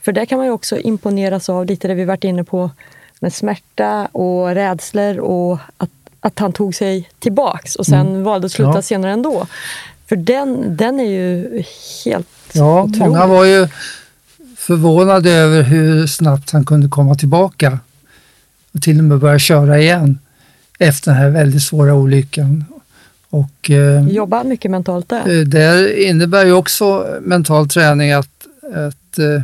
För 0.02 0.12
där 0.12 0.24
kan 0.24 0.38
man 0.38 0.46
ju 0.46 0.52
också 0.52 0.78
imponeras 0.78 1.48
av 1.48 1.66
lite 1.66 1.88
det 1.88 1.94
vi 1.94 2.04
varit 2.04 2.24
inne 2.24 2.44
på 2.44 2.70
med 3.20 3.32
smärta 3.34 4.06
och 4.06 4.48
rädslor 4.54 5.18
och 5.18 5.58
att, 5.76 5.90
att 6.20 6.38
han 6.38 6.52
tog 6.52 6.74
sig 6.74 7.08
tillbaks 7.18 7.76
och 7.76 7.86
sen 7.86 8.24
valde 8.24 8.46
att 8.46 8.52
sluta 8.52 8.68
Mm. 8.68 8.76
Ja. 8.76 8.82
senare 8.82 9.12
ändå. 9.12 9.46
För 10.08 10.16
den, 10.16 10.76
den 10.76 11.00
är 11.00 11.04
ju 11.10 11.62
helt 12.04 12.26
Ja, 12.52 12.82
otrolig. 12.82 13.00
många 13.00 13.26
var 13.26 13.44
ju 13.44 13.68
förvånad 14.56 15.26
över 15.26 15.62
hur 15.62 16.06
snabbt 16.06 16.50
han 16.50 16.64
kunde 16.64 16.88
komma 16.88 17.14
tillbaka 17.14 17.78
och 18.72 18.82
till 18.82 18.98
och 18.98 19.04
med 19.04 19.18
börja 19.18 19.38
köra 19.38 19.78
igen 19.78 20.18
efter 20.80 21.10
den 21.10 21.20
här 21.20 21.30
väldigt 21.30 21.62
svåra 21.62 21.94
olyckan. 21.94 22.64
Och, 23.30 23.70
eh, 23.70 24.08
Jobbar 24.08 24.44
mycket 24.44 24.70
mentalt 24.70 25.08
där? 25.08 25.38
Eh, 25.38 25.44
det 25.44 26.02
innebär 26.02 26.46
ju 26.46 26.52
också 26.52 27.06
mental 27.22 27.68
träning 27.68 28.12
att, 28.12 28.46
att 28.74 29.18
eh, 29.18 29.42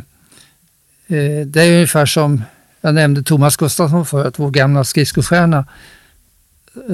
det 1.45 1.61
är 1.61 1.73
ungefär 1.73 2.05
som 2.05 2.43
jag 2.81 2.95
nämnde 2.95 3.23
Thomas 3.23 3.57
Gustafsson 3.57 4.05
förut, 4.05 4.33
vår 4.37 4.51
gamla 4.51 4.83
skridskostjärna, 4.83 5.65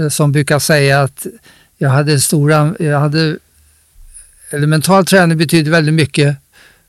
som 0.10 0.32
brukar 0.32 0.60
säga 0.60 1.02
att 1.02 1.28
jag 1.78 1.90
hade 1.90 2.20
stora, 2.20 2.76
jag 2.80 3.00
hade, 3.00 3.38
eller 4.50 4.68
mental 4.68 5.06
träning 5.06 5.38
betyder 5.38 5.72
väldigt 5.72 5.94
mycket 5.94 6.38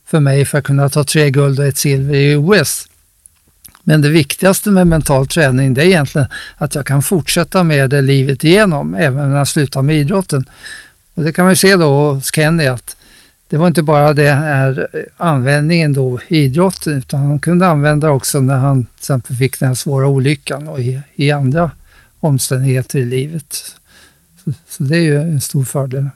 för 0.07 0.21
mig 0.21 0.45
för 0.45 0.59
att 0.59 0.65
kunna 0.65 0.89
ta 0.89 1.05
tre 1.05 1.31
guld 1.31 1.59
och 1.59 1.67
ett 1.67 1.77
silver 1.77 2.15
i 2.15 2.37
OS. 2.37 2.89
Men 3.85 4.01
det 4.01 4.09
viktigaste 4.09 4.71
med 4.71 4.87
mental 4.87 5.27
träning 5.27 5.75
det 5.75 5.83
är 5.83 5.87
egentligen 5.87 6.29
att 6.57 6.75
jag 6.75 6.87
kan 6.87 7.03
fortsätta 7.03 7.63
med 7.63 7.91
det 7.91 8.01
livet 8.01 8.45
igenom, 8.45 8.95
även 8.95 9.31
när 9.31 9.39
jag 9.39 9.49
slutar 9.49 9.83
med 9.83 9.97
idrotten. 9.97 10.45
Och 11.15 11.25
det 11.25 11.33
kan 11.33 11.45
man 11.45 11.57
se 11.57 11.77
då 11.77 12.13
hos 12.13 12.35
Kenny 12.35 12.67
att 12.67 12.97
det 13.49 13.57
var 13.57 13.67
inte 13.67 13.83
bara 13.83 14.13
det 14.13 14.31
här 14.31 14.89
användningen 15.17 15.93
då 15.93 16.21
i 16.29 16.39
idrotten 16.39 16.99
utan 16.99 17.21
han 17.21 17.39
kunde 17.39 17.67
använda 17.67 18.11
också 18.11 18.41
när 18.41 18.57
han 18.57 18.85
till 18.85 18.95
exempel 18.99 19.37
fick 19.37 19.61
den 19.61 19.69
här 19.69 19.75
svåra 19.75 20.07
olyckan 20.07 20.69
och 20.69 20.81
i, 20.81 21.01
i 21.15 21.31
andra 21.31 21.71
omständigheter 22.21 22.99
i 22.99 23.05
livet. 23.05 23.53
Så, 24.45 24.53
så, 24.69 24.83
det 24.83 24.97
är 24.97 25.01
ju 25.01 25.21
en 25.21 25.41
stor 25.41 25.65
fördel. 25.65 26.09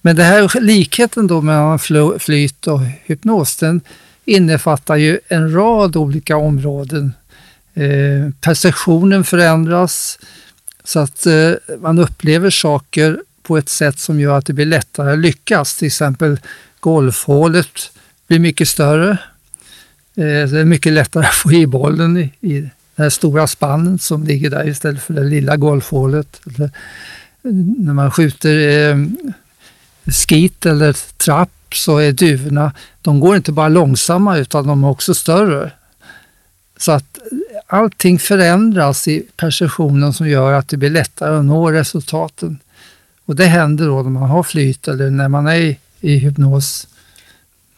Men 0.00 0.16
det 0.16 0.22
här 0.22 0.60
likheten 0.60 1.26
då 1.26 1.40
mellan 1.40 1.78
flyt 2.18 2.66
och 2.66 2.80
hypnos, 3.04 3.56
den 3.56 3.80
innefattar 4.24 4.96
ju 4.96 5.18
en 5.28 5.52
rad 5.54 5.96
olika 5.96 6.36
områden. 6.36 7.12
Eh, 7.74 8.30
perceptionen 8.40 9.24
förändras 9.24 10.18
så 10.84 11.00
att 11.00 11.26
eh, 11.26 11.52
man 11.80 11.98
upplever 11.98 12.50
saker 12.50 13.22
på 13.42 13.58
ett 13.58 13.68
sätt 13.68 13.98
som 13.98 14.20
gör 14.20 14.38
att 14.38 14.46
det 14.46 14.52
blir 14.52 14.66
lättare 14.66 15.12
att 15.12 15.18
lyckas. 15.18 15.76
Till 15.76 15.86
exempel 15.86 16.40
golfhålet 16.80 17.92
blir 18.26 18.38
mycket 18.38 18.68
större. 18.68 19.10
Eh, 20.14 20.48
det 20.48 20.60
är 20.60 20.64
mycket 20.64 20.92
lättare 20.92 21.26
att 21.26 21.34
få 21.34 21.52
i 21.52 21.66
bollen 21.66 22.16
i, 22.16 22.32
i 22.40 22.60
det 22.60 23.02
här 23.02 23.10
stora 23.10 23.46
spannet 23.46 24.02
som 24.02 24.24
ligger 24.24 24.50
där 24.50 24.68
istället 24.68 25.02
för 25.02 25.14
det 25.14 25.24
lilla 25.24 25.56
golfhålet. 25.56 26.40
Eller, 26.46 26.70
när 27.78 27.92
man 27.92 28.10
skjuter 28.10 28.88
eh, 28.90 28.96
skit 30.06 30.66
eller 30.66 30.92
trapp 31.16 31.50
så 31.74 31.98
är 31.98 32.12
duvorna, 32.12 32.72
de 33.02 33.20
går 33.20 33.36
inte 33.36 33.52
bara 33.52 33.68
långsamma 33.68 34.38
utan 34.38 34.66
de 34.66 34.84
är 34.84 34.90
också 34.90 35.14
större. 35.14 35.70
Så 36.76 36.92
att 36.92 37.18
allting 37.66 38.18
förändras 38.18 39.08
i 39.08 39.26
perceptionen 39.36 40.12
som 40.12 40.28
gör 40.28 40.52
att 40.52 40.68
det 40.68 40.76
blir 40.76 40.90
lättare 40.90 41.36
att 41.36 41.44
nå 41.44 41.70
resultaten. 41.70 42.58
Och 43.24 43.36
det 43.36 43.46
händer 43.46 43.86
då 43.86 44.02
när 44.02 44.10
man 44.10 44.30
har 44.30 44.42
flyt 44.42 44.88
eller 44.88 45.10
när 45.10 45.28
man 45.28 45.46
är 45.46 45.56
i, 45.56 45.78
i 46.00 46.16
hypnos. 46.16 46.88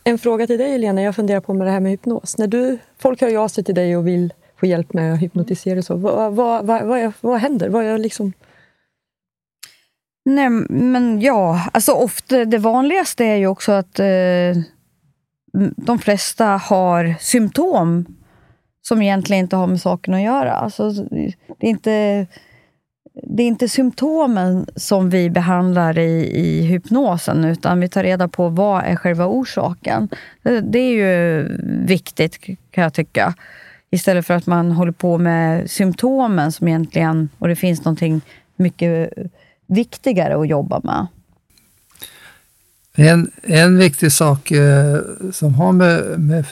En 0.05 0.19
fråga 0.19 0.47
till 0.47 0.59
dig 0.59 0.79
Lena, 0.79 1.03
jag 1.03 1.17
funderar 1.17 1.41
på 1.41 1.55
med 1.55 1.67
det 1.67 1.71
här 1.71 1.81
med 1.81 1.91
hypnos. 1.93 2.39
När 2.39 2.47
du, 2.47 2.79
folk 2.99 3.21
hör 3.21 3.37
av 3.37 3.49
sig 3.49 3.65
till 3.65 3.75
dig 3.75 3.97
och 3.97 4.07
vill 4.07 4.33
få 4.61 4.67
hjälp 4.67 4.93
med 4.93 5.15
att 5.15 5.21
hypnotisera, 5.21 5.83
så, 5.83 5.97
vad, 5.97 6.35
vad, 6.35 6.67
vad, 6.67 6.87
vad, 6.87 7.13
vad 7.21 7.41
händer? 7.41 7.69
Vad 7.69 7.85
är 7.85 7.99
liksom... 7.99 8.33
Nej, 10.25 10.51
men 10.69 11.21
ja, 11.21 11.69
alltså 11.73 11.93
ofta, 11.93 12.45
det 12.45 12.59
vanligaste 12.59 13.25
är 13.25 13.37
ju 13.37 13.47
också 13.47 13.73
att 13.73 13.99
eh, 13.99 14.63
de 15.77 15.99
flesta 15.99 16.47
har 16.47 17.15
symptom 17.21 18.07
som 18.83 19.03
egentligen 19.03 19.45
inte 19.45 19.57
har 19.57 19.67
med 19.67 19.81
saken 19.81 20.15
att 20.15 20.23
göra. 20.23 20.53
Alltså, 20.53 20.91
det, 21.59 21.67
är 21.67 21.71
inte, 21.71 22.27
det 23.23 23.43
är 23.43 23.47
inte 23.47 23.69
symptomen 23.69 24.67
som 24.77 25.11
vi 25.11 25.31
behandlar 25.31 25.99
i, 25.99 26.41
i 26.41 26.63
hypnosen, 26.63 27.45
utan 27.45 27.81
vi 27.81 27.89
tar 27.89 28.03
reda 28.03 28.29
på 28.29 28.49
vad 28.49 28.85
är 28.85 28.97
själva 28.97 29.27
orsaken. 29.27 30.09
Det, 30.43 30.61
det 30.61 30.79
är 30.79 30.93
ju 30.93 31.49
viktigt, 31.87 32.41
kan 32.71 32.85
jag 32.85 32.95
tycka. 32.95 33.35
Istället 33.91 34.27
för 34.27 34.35
att 34.35 34.47
man 34.47 34.73
håller 34.73 34.93
på 34.93 35.19
med 35.19 35.71
symptomen 35.71 36.53
som 36.53 36.69
egentligen, 36.69 37.29
och 37.39 37.49
det 37.49 37.57
finns 37.57 37.85
någonting 37.85 38.21
mycket 38.57 39.13
viktigare 39.73 40.41
att 40.41 40.49
jobba 40.49 40.81
med? 40.85 41.07
En, 42.95 43.31
en 43.43 43.79
viktig 43.79 44.13
sak 44.13 44.51
eh, 44.51 45.01
som 45.33 45.55
har 45.55 45.73
med, 45.73 46.21
med 46.21 46.45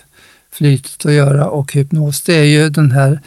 flytet 0.52 1.06
att 1.06 1.12
göra 1.12 1.48
och 1.48 1.72
hypnos, 1.72 2.22
det 2.22 2.34
är 2.34 2.44
ju 2.44 2.68
den 2.68 2.90
här 2.90 3.20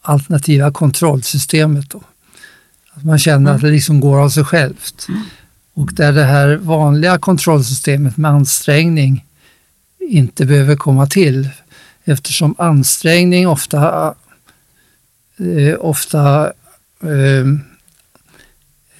alternativa 0.00 0.72
kontrollsystemet. 0.72 1.90
Då. 1.90 2.00
Att 2.92 3.04
man 3.04 3.18
känner 3.18 3.50
mm. 3.50 3.54
att 3.54 3.62
det 3.62 3.70
liksom 3.70 4.00
går 4.00 4.18
av 4.18 4.28
sig 4.28 4.44
självt. 4.44 5.06
Mm. 5.08 5.22
Och 5.74 5.90
där 5.92 6.12
det 6.12 6.24
här 6.24 6.56
vanliga 6.56 7.18
kontrollsystemet 7.18 8.16
med 8.16 8.30
ansträngning 8.30 9.26
inte 10.00 10.46
behöver 10.46 10.76
komma 10.76 11.06
till 11.06 11.48
eftersom 12.04 12.54
ansträngning 12.58 13.48
ofta, 13.48 14.14
eh, 15.36 15.76
ofta 15.80 16.52
eh, 17.02 17.02
Eh, 17.02 17.46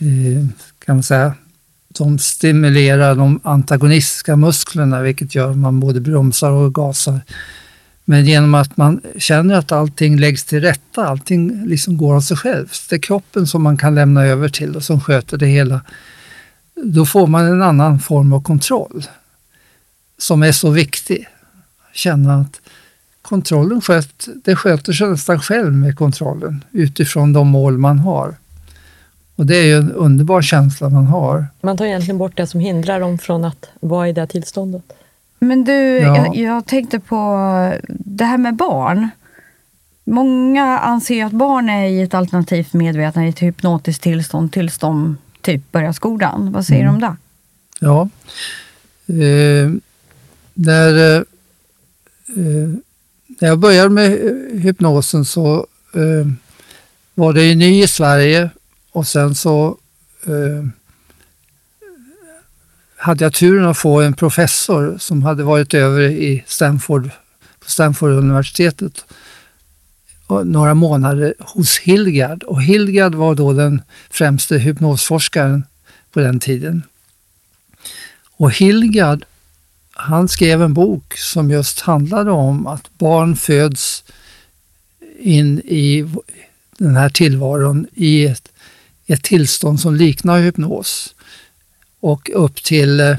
Eh, 0.02 0.46
kan 0.84 0.96
man 0.96 1.02
säga, 1.02 1.34
som 1.94 2.18
stimulerar 2.18 3.14
de 3.14 3.40
antagonistiska 3.42 4.36
musklerna, 4.36 5.00
vilket 5.00 5.34
gör 5.34 5.50
att 5.50 5.56
man 5.56 5.80
både 5.80 6.00
bromsar 6.00 6.50
och 6.50 6.74
gasar. 6.74 7.20
Men 8.04 8.24
genom 8.24 8.54
att 8.54 8.76
man 8.76 9.00
känner 9.18 9.54
att 9.54 9.72
allting 9.72 10.18
läggs 10.18 10.44
till 10.44 10.60
rätta, 10.60 11.06
allting 11.06 11.66
liksom 11.66 11.96
går 11.96 12.16
av 12.16 12.20
sig 12.20 12.36
självt. 12.36 12.86
Det 12.90 12.96
är 12.96 13.00
kroppen 13.00 13.46
som 13.46 13.62
man 13.62 13.76
kan 13.76 13.94
lämna 13.94 14.24
över 14.24 14.48
till 14.48 14.76
och 14.76 14.82
som 14.82 15.00
sköter 15.00 15.36
det 15.36 15.46
hela. 15.46 15.80
Då 16.74 17.06
får 17.06 17.26
man 17.26 17.44
en 17.44 17.62
annan 17.62 18.00
form 18.00 18.32
av 18.32 18.42
kontroll 18.42 19.06
som 20.18 20.42
är 20.42 20.52
så 20.52 20.70
viktig. 20.70 21.28
Känna 21.94 22.40
att 22.40 22.60
kontrollen 23.22 23.80
sköt, 23.80 24.28
det 24.44 24.56
sköter 24.56 24.92
sig 24.92 25.08
nästan 25.08 25.40
själv 25.40 25.72
med 25.72 25.98
kontrollen 25.98 26.64
utifrån 26.72 27.32
de 27.32 27.48
mål 27.48 27.78
man 27.78 27.98
har. 27.98 28.34
Och 29.42 29.46
det 29.46 29.56
är 29.56 29.64
ju 29.64 29.76
en 29.76 29.92
underbar 29.92 30.42
känsla 30.42 30.88
man 30.88 31.06
har. 31.06 31.46
Man 31.60 31.76
tar 31.76 31.84
egentligen 31.84 32.18
bort 32.18 32.36
det 32.36 32.46
som 32.46 32.60
hindrar 32.60 33.00
dem 33.00 33.18
från 33.18 33.44
att 33.44 33.70
vara 33.80 34.08
i 34.08 34.12
det 34.12 34.26
tillståndet. 34.26 34.82
Men 35.38 35.64
du, 35.64 35.72
ja. 35.72 36.16
jag, 36.16 36.36
jag, 36.36 36.66
tänkte 36.66 37.00
på 37.00 37.16
det 37.88 38.24
här 38.24 38.38
med 38.38 38.54
barn. 38.54 39.08
Många 40.04 40.78
anser 40.78 41.24
att 41.24 41.32
barn 41.32 41.68
är 41.68 41.86
i 41.86 42.02
ett 42.02 42.14
alternativt 42.14 42.72
medvetande, 42.72 43.26
i 43.26 43.30
ett 43.30 43.42
hypnotiskt 43.42 44.02
tillstånd, 44.02 44.52
tills 44.52 44.78
de 44.78 45.16
typ 45.40 45.72
börjar 45.72 45.92
skolan. 45.92 46.52
Vad 46.52 46.66
säger 46.66 46.82
mm. 46.82 47.00
du 47.00 47.06
om 47.06 47.10
det? 47.10 47.16
Ja. 47.86 48.08
Eh, 49.24 49.70
när, 50.54 51.16
eh, 51.16 51.22
när 53.40 53.48
jag 53.48 53.58
började 53.58 53.90
med 53.90 54.10
hypnosen 54.52 55.24
så 55.24 55.66
eh, 55.94 56.32
var 57.14 57.32
det 57.32 57.44
ju 57.44 57.54
ny 57.54 57.82
i 57.82 57.86
Sverige 57.86 58.50
och 58.92 59.06
sen 59.06 59.34
så 59.34 59.78
eh, 60.26 60.66
hade 62.96 63.24
jag 63.24 63.32
turen 63.32 63.64
att 63.64 63.78
få 63.78 64.00
en 64.00 64.14
professor 64.14 64.98
som 64.98 65.22
hade 65.22 65.42
varit 65.42 65.74
över 65.74 66.00
i 66.00 66.44
Stanford, 66.46 67.10
på 67.60 67.70
Stanford-universitetet 67.70 69.04
några 70.44 70.74
månader 70.74 71.34
hos 71.38 71.78
Hilgard. 71.78 72.42
Och 72.42 72.62
Hilgard 72.62 73.14
var 73.14 73.34
då 73.34 73.52
den 73.52 73.82
främste 74.10 74.58
hypnosforskaren 74.58 75.64
på 76.12 76.20
den 76.20 76.40
tiden. 76.40 76.82
Och 78.36 78.52
Hilgard, 78.52 79.24
han 79.92 80.28
skrev 80.28 80.62
en 80.62 80.74
bok 80.74 81.16
som 81.16 81.50
just 81.50 81.80
handlade 81.80 82.30
om 82.30 82.66
att 82.66 82.98
barn 82.98 83.36
föds 83.36 84.04
in 85.18 85.58
i 85.58 86.10
den 86.78 86.96
här 86.96 87.08
tillvaron 87.08 87.86
i 87.94 88.26
ett 88.26 88.51
ett 89.12 89.22
tillstånd 89.22 89.80
som 89.80 89.94
liknar 89.94 90.40
hypnos. 90.40 91.14
Och 92.00 92.30
upp 92.34 92.62
till, 92.62 93.00
eh, 93.00 93.16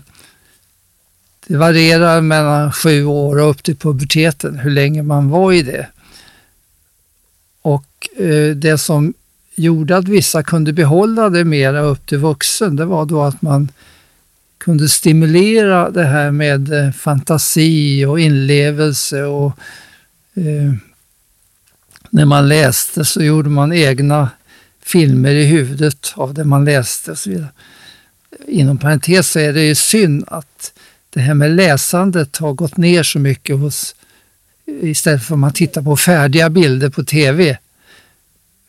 det 1.48 1.58
varierar 1.58 2.22
mellan 2.22 2.72
sju 2.72 3.06
år 3.06 3.40
och 3.40 3.50
upp 3.50 3.64
till 3.64 3.76
puberteten, 3.76 4.60
hur 4.60 4.72
länge 4.72 5.04
man 5.04 5.30
var 5.30 5.54
i 5.54 5.62
det. 5.62 5.88
Och 7.62 8.10
eh, 8.18 8.56
det 8.56 8.78
som 8.78 9.14
gjorde 9.56 9.98
att 9.98 10.08
vissa 10.08 10.44
kunde 10.44 10.74
behålla 10.74 11.30
det 11.30 11.44
mera 11.44 11.82
upp 11.82 12.06
till 12.06 12.18
vuxen, 12.18 12.76
det 12.76 12.86
var 12.86 13.06
då 13.06 13.24
att 13.24 13.42
man 13.42 13.72
kunde 14.58 14.90
stimulera 14.90 15.90
det 15.90 16.04
här 16.04 16.32
med 16.32 16.74
eh, 16.74 16.92
fantasi 16.92 18.06
och 18.06 18.20
inlevelse 18.20 19.24
och 19.24 19.52
eh, 20.34 20.74
när 22.10 22.26
man 22.26 22.48
läste 22.48 23.06
så 23.06 23.24
gjorde 23.24 23.50
man 23.50 23.74
egna 23.74 24.30
filmer 24.86 25.32
i 25.32 25.46
huvudet 25.46 26.14
av 26.16 26.34
det 26.34 26.44
man 26.44 26.66
läste 26.66 27.12
och 27.12 27.18
så 27.18 27.30
vidare. 27.30 27.50
Inom 28.48 28.78
parentes 28.78 29.32
så 29.32 29.40
är 29.40 29.54
det 29.54 29.64
ju 29.64 29.76
synd 29.76 30.24
att 30.28 30.74
det 31.10 31.20
här 31.20 31.34
med 31.34 31.52
läsandet 31.52 32.38
har 32.38 32.54
gått 32.54 32.78
ner 32.78 33.04
så 33.04 33.20
mycket 33.20 33.58
hos, 33.58 33.96
istället 34.66 35.24
för 35.24 35.34
att 35.34 35.40
man 35.40 35.54
tittar 35.54 35.82
på 35.82 35.98
färdiga 35.98 36.50
bilder 36.50 36.90
på 36.90 37.04
tv. 37.04 37.58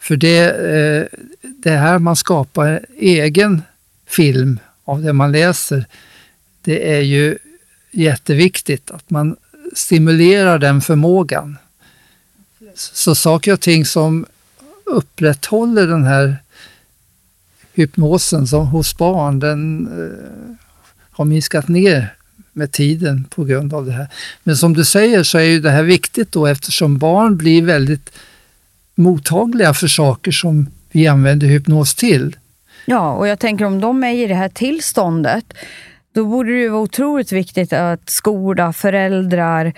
För 0.01 0.17
det, 0.17 0.51
eh, 0.51 1.19
det 1.43 1.71
här 1.77 1.99
man 1.99 2.17
skapar 2.17 2.87
egen 2.99 3.63
film 4.07 4.59
av 4.85 5.03
det 5.03 5.13
man 5.13 5.33
läser, 5.33 5.87
det 6.63 6.95
är 6.95 7.01
ju 7.01 7.39
jätteviktigt 7.91 8.91
att 8.91 9.11
man 9.11 9.37
stimulerar 9.75 10.59
den 10.59 10.81
förmågan. 10.81 11.57
Så 12.75 13.15
saker 13.15 13.53
och 13.53 13.61
ting 13.61 13.85
som 13.85 14.27
upprätthåller 14.95 15.87
den 15.87 16.05
här 16.05 16.37
hypnosen 17.73 18.47
som 18.47 18.67
hos 18.67 18.99
barn, 18.99 19.39
den 19.39 19.87
eh, 19.87 20.57
har 21.11 21.25
minskat 21.25 21.69
ner 21.69 22.15
med 22.53 22.73
tiden 22.73 23.25
på 23.25 23.45
grund 23.45 23.75
av 23.75 23.87
det 23.87 23.93
här. 23.93 24.09
Men 24.43 24.57
som 24.57 24.75
du 24.75 24.85
säger 24.85 25.23
så 25.23 25.39
är 25.39 25.43
ju 25.43 25.61
det 25.61 25.71
här 25.71 25.83
viktigt 25.83 26.33
då 26.33 26.47
eftersom 26.47 26.99
barn 26.99 27.37
blir 27.37 27.63
väldigt 27.63 28.11
mottagliga 28.95 29.75
för 29.75 29.89
saker 29.89 30.33
som 30.33 30.67
vi 30.91 31.07
använder 31.07 31.47
hypnos 31.47 31.95
till. 31.95 32.37
Ja, 32.87 33.13
och 33.13 33.29
jag 33.29 33.39
tänker 33.39 33.65
om 33.65 33.81
de 33.81 34.05
är 34.05 34.13
i 34.13 34.27
det 34.27 34.35
här 34.35 34.49
tillståndet, 34.49 35.45
då 36.15 36.25
borde 36.25 36.51
det 36.51 36.59
ju 36.59 36.69
vara 36.69 36.83
otroligt 36.83 37.33
viktigt 37.33 37.73
att 37.73 38.11
skola, 38.11 38.73
föräldrar, 38.73 39.73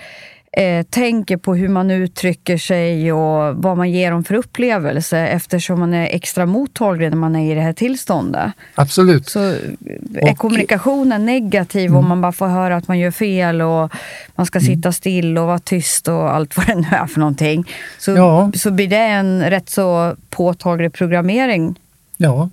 eh, 0.57 0.83
tänker 0.83 1.37
på 1.37 1.55
hur 1.55 1.67
man 1.67 1.91
uttrycker 1.91 2.57
sig 2.57 3.13
och 3.13 3.55
vad 3.55 3.77
man 3.77 3.91
ger 3.91 4.11
dem 4.11 4.23
för 4.23 4.35
upplevelse 4.35 5.19
eftersom 5.19 5.79
man 5.79 5.93
är 5.93 6.05
extra 6.05 6.45
mottaglig 6.45 7.09
när 7.09 7.17
man 7.17 7.35
är 7.35 7.51
i 7.51 7.55
det 7.55 7.61
här 7.61 7.73
tillståndet. 7.73 8.51
Absolut. 8.75 9.29
Så 9.29 9.39
är 9.39 10.35
kommunikationen 10.35 11.25
negativ 11.25 11.85
mm. 11.85 11.97
om 11.97 12.07
man 12.09 12.21
bara 12.21 12.31
får 12.31 12.47
höra 12.47 12.75
att 12.75 12.87
man 12.87 12.99
gör 12.99 13.11
fel 13.11 13.61
och 13.61 13.91
man 14.35 14.45
ska 14.45 14.59
mm. 14.59 14.75
sitta 14.75 14.91
still 14.91 15.37
och 15.37 15.47
vara 15.47 15.59
tyst 15.59 16.07
och 16.07 16.35
allt 16.35 16.57
vad 16.57 16.67
det 16.67 16.75
nu 16.75 16.87
är 16.91 17.07
för 17.07 17.19
någonting. 17.19 17.71
Så, 17.99 18.11
ja. 18.11 18.51
så 18.55 18.71
blir 18.71 18.87
det 18.87 18.97
en 18.97 19.49
rätt 19.49 19.69
så 19.69 20.15
påtaglig 20.29 20.93
programmering 20.93 21.75
Ja, 22.19 22.49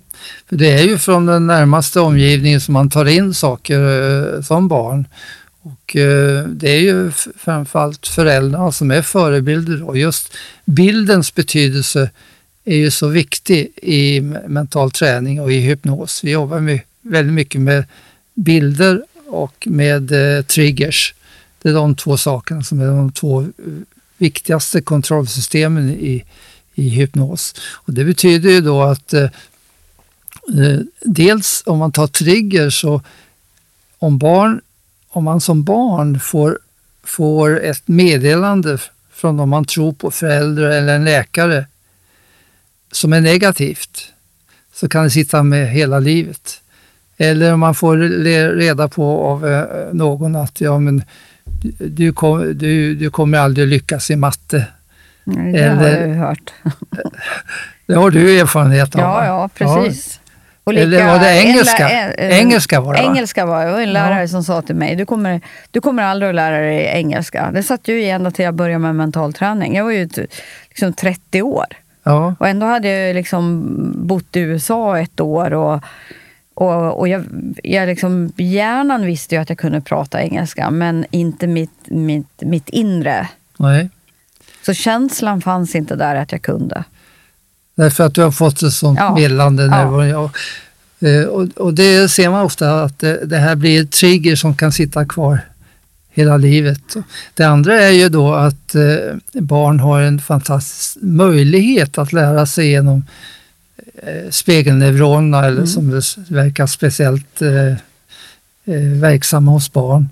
för 0.49 0.55
det 0.55 0.73
är 0.73 0.83
ju 0.83 0.97
från 0.97 1.25
den 1.25 1.47
närmaste 1.47 1.99
omgivningen 1.99 2.61
som 2.61 2.73
man 2.73 2.89
tar 2.89 3.05
in 3.05 3.33
saker 3.33 3.79
eh, 4.35 4.41
som 4.41 4.67
barn. 4.67 5.07
Och 5.65 5.95
eh, 5.95 6.47
det 6.47 6.69
är 6.69 6.79
ju 6.79 7.11
framförallt 7.37 8.07
föräldrarna 8.07 8.71
som 8.71 8.91
är 8.91 9.01
förebilder 9.01 9.83
och 9.83 9.97
just 9.97 10.33
bildens 10.65 11.35
betydelse 11.35 12.09
är 12.65 12.75
ju 12.75 12.91
så 12.91 13.07
viktig 13.07 13.71
i 13.81 14.21
mental 14.47 14.91
träning 14.91 15.41
och 15.41 15.51
i 15.51 15.59
hypnos. 15.59 16.23
Vi 16.23 16.31
jobbar 16.31 16.59
med, 16.59 16.79
väldigt 17.01 17.33
mycket 17.33 17.61
med 17.61 17.83
bilder 18.33 19.03
och 19.27 19.67
med 19.69 20.11
eh, 20.11 20.43
triggers. 20.43 21.13
Det 21.61 21.69
är 21.69 21.73
de 21.73 21.95
två 21.95 22.17
sakerna 22.17 22.63
som 22.63 22.79
är 22.79 22.87
de 22.87 23.11
två 23.11 23.41
eh, 23.41 23.47
viktigaste 24.17 24.81
kontrollsystemen 24.81 25.89
i, 25.89 26.23
i 26.75 26.89
hypnos. 26.89 27.55
Och 27.71 27.93
det 27.93 28.05
betyder 28.05 28.49
ju 28.49 28.61
då 28.61 28.83
att 28.83 29.13
eh, 29.13 29.23
eh 30.57 30.79
dels 31.01 31.63
om 31.65 31.77
man 31.77 31.91
tar 31.91 32.07
triggers 32.07 32.81
så 32.81 33.01
om 33.97 34.17
barn 34.17 34.61
om 35.15 35.23
man 35.23 35.41
som 35.41 35.63
barn 35.63 36.19
får, 36.19 36.59
får 37.03 37.63
ett 37.63 37.87
meddelande 37.87 38.77
från 39.11 39.37
någon 39.37 39.49
man 39.49 39.65
tror 39.65 39.93
på, 39.93 40.11
förälder 40.11 40.63
eller 40.63 40.95
en 40.95 41.05
läkare, 41.05 41.65
som 42.91 43.13
är 43.13 43.21
negativt, 43.21 44.13
så 44.73 44.89
kan 44.89 45.03
det 45.03 45.09
sitta 45.09 45.43
med 45.43 45.69
hela 45.69 45.99
livet. 45.99 46.61
Eller 47.17 47.53
om 47.53 47.59
man 47.59 47.75
får 47.75 47.97
reda 48.55 48.87
på 48.87 49.23
av 49.23 49.47
eh, 49.47 49.93
någon 49.93 50.35
att 50.35 50.61
ja, 50.61 50.79
men, 50.79 51.03
du, 51.79 52.13
kom, 52.13 52.57
du, 52.57 52.95
du 52.95 53.09
kommer 53.09 53.37
aldrig 53.37 53.67
lyckas 53.67 54.11
i 54.11 54.15
matte. 54.15 54.67
Nej, 55.23 55.53
det 55.53 55.59
Eller, 55.59 55.75
har 55.75 55.99
jag 55.99 56.07
ju 56.07 56.13
hört. 56.13 56.53
det 57.85 57.93
har 57.93 58.11
du 58.11 58.39
erfarenhet 58.39 58.95
av? 58.95 59.01
Ja, 59.01 59.25
ja 59.25 59.49
precis. 59.53 60.19
Lika, 60.71 60.83
Eller 60.83 61.07
var 61.07 61.19
det 61.19 61.43
engelska? 61.43 61.89
En, 61.89 62.13
en, 62.17 62.31
engelska 62.31 62.81
var 62.81 62.93
det 62.93 62.99
Engelska 62.99 63.45
var 63.45 63.59
det. 63.59 63.65
Det 63.65 63.71
var 63.71 63.81
en 63.81 63.93
lärare 63.93 64.21
ja. 64.21 64.27
som 64.27 64.43
sa 64.43 64.61
till 64.61 64.75
mig, 64.75 64.95
du 64.95 65.05
kommer, 65.05 65.41
du 65.71 65.81
kommer 65.81 66.03
aldrig 66.03 66.29
att 66.29 66.35
lära 66.35 66.59
dig 66.59 66.85
engelska. 66.85 67.51
Det 67.51 67.63
satt 67.63 67.87
ju 67.87 68.01
i 68.01 68.09
ända 68.09 68.31
till 68.31 68.45
jag 68.45 68.53
började 68.53 68.79
med 68.79 68.95
mental 68.95 69.33
träning. 69.33 69.75
Jag 69.75 69.83
var 69.83 69.91
ju 69.91 70.09
liksom 70.69 70.93
30 70.93 71.41
år. 71.41 71.65
Ja. 72.03 72.35
Och 72.39 72.47
ändå 72.47 72.65
hade 72.65 72.87
jag 72.87 73.15
liksom 73.15 73.63
bott 73.95 74.35
i 74.35 74.39
USA 74.39 74.99
ett 74.99 75.19
år. 75.19 75.53
Och, 75.53 75.83
och, 76.53 76.99
och 76.99 77.07
jag, 77.07 77.23
jag 77.63 77.87
liksom, 77.87 78.31
hjärnan 78.37 79.05
visste 79.05 79.35
ju 79.35 79.41
att 79.41 79.49
jag 79.49 79.57
kunde 79.57 79.81
prata 79.81 80.23
engelska, 80.23 80.71
men 80.71 81.05
inte 81.11 81.47
mitt, 81.47 81.79
mitt, 81.85 82.41
mitt 82.41 82.69
inre. 82.69 83.27
Nej. 83.57 83.89
Så 84.65 84.73
känslan 84.73 85.41
fanns 85.41 85.75
inte 85.75 85.95
där 85.95 86.15
att 86.15 86.31
jag 86.31 86.41
kunde. 86.41 86.83
Därför 87.75 88.03
att 88.03 88.13
du 88.13 88.21
har 88.21 88.31
fått 88.31 88.61
ett 88.61 88.73
sånt 88.73 88.99
ja. 88.99 89.15
meddelande. 89.15 89.63
Ja. 89.65 90.31
Eh, 90.99 91.23
och, 91.23 91.47
och, 91.55 91.73
det 91.73 92.09
ser 92.09 92.29
man 92.29 92.45
ofta 92.45 92.83
att 92.83 92.99
det, 92.99 93.25
det 93.25 93.37
här 93.37 93.55
blir 93.55 93.81
ett 93.81 93.91
trigger 93.91 94.35
som 94.35 94.55
kan 94.55 94.71
sitta 94.71 95.05
kvar 95.05 95.39
hela 96.11 96.37
livet. 96.37 96.95
Det 97.33 97.43
andra 97.43 97.81
är 97.81 97.91
ju 97.91 98.09
då 98.09 98.33
att 98.33 98.75
eh, 98.75 99.41
barn 99.41 99.79
har 99.79 100.01
en 100.01 100.19
fantastisk 100.19 100.97
möjlighet 101.01 101.97
att 101.97 102.13
lära 102.13 102.45
sig 102.45 102.69
genom 102.69 103.05
eh, 104.03 104.29
spegelneuronerna 104.29 105.45
eller 105.45 105.57
mm. 105.57 105.67
som 105.67 105.89
det 105.89 106.01
verkar 106.27 106.67
speciellt 106.67 107.41
verksamma 109.01 109.51
hos 109.51 109.73
barn. 109.73 110.09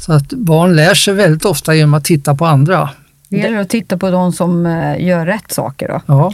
Så 0.00 0.12
att 0.12 0.28
barn 0.28 0.76
lär 0.76 0.94
sig 0.94 1.14
väldigt 1.14 1.44
ofta 1.44 1.74
genom 1.74 1.94
att 1.94 2.04
titta 2.04 2.34
på 2.34 2.46
andra. 2.46 2.90
Det 3.28 3.36
gäller 3.36 3.58
att 3.58 3.68
titta 3.68 3.98
på 3.98 4.10
de 4.10 4.32
som 4.32 4.66
eh, 4.66 5.06
gör 5.06 5.26
rätt 5.26 5.52
saker 5.52 5.88
då. 5.88 6.00
Ja. 6.06 6.32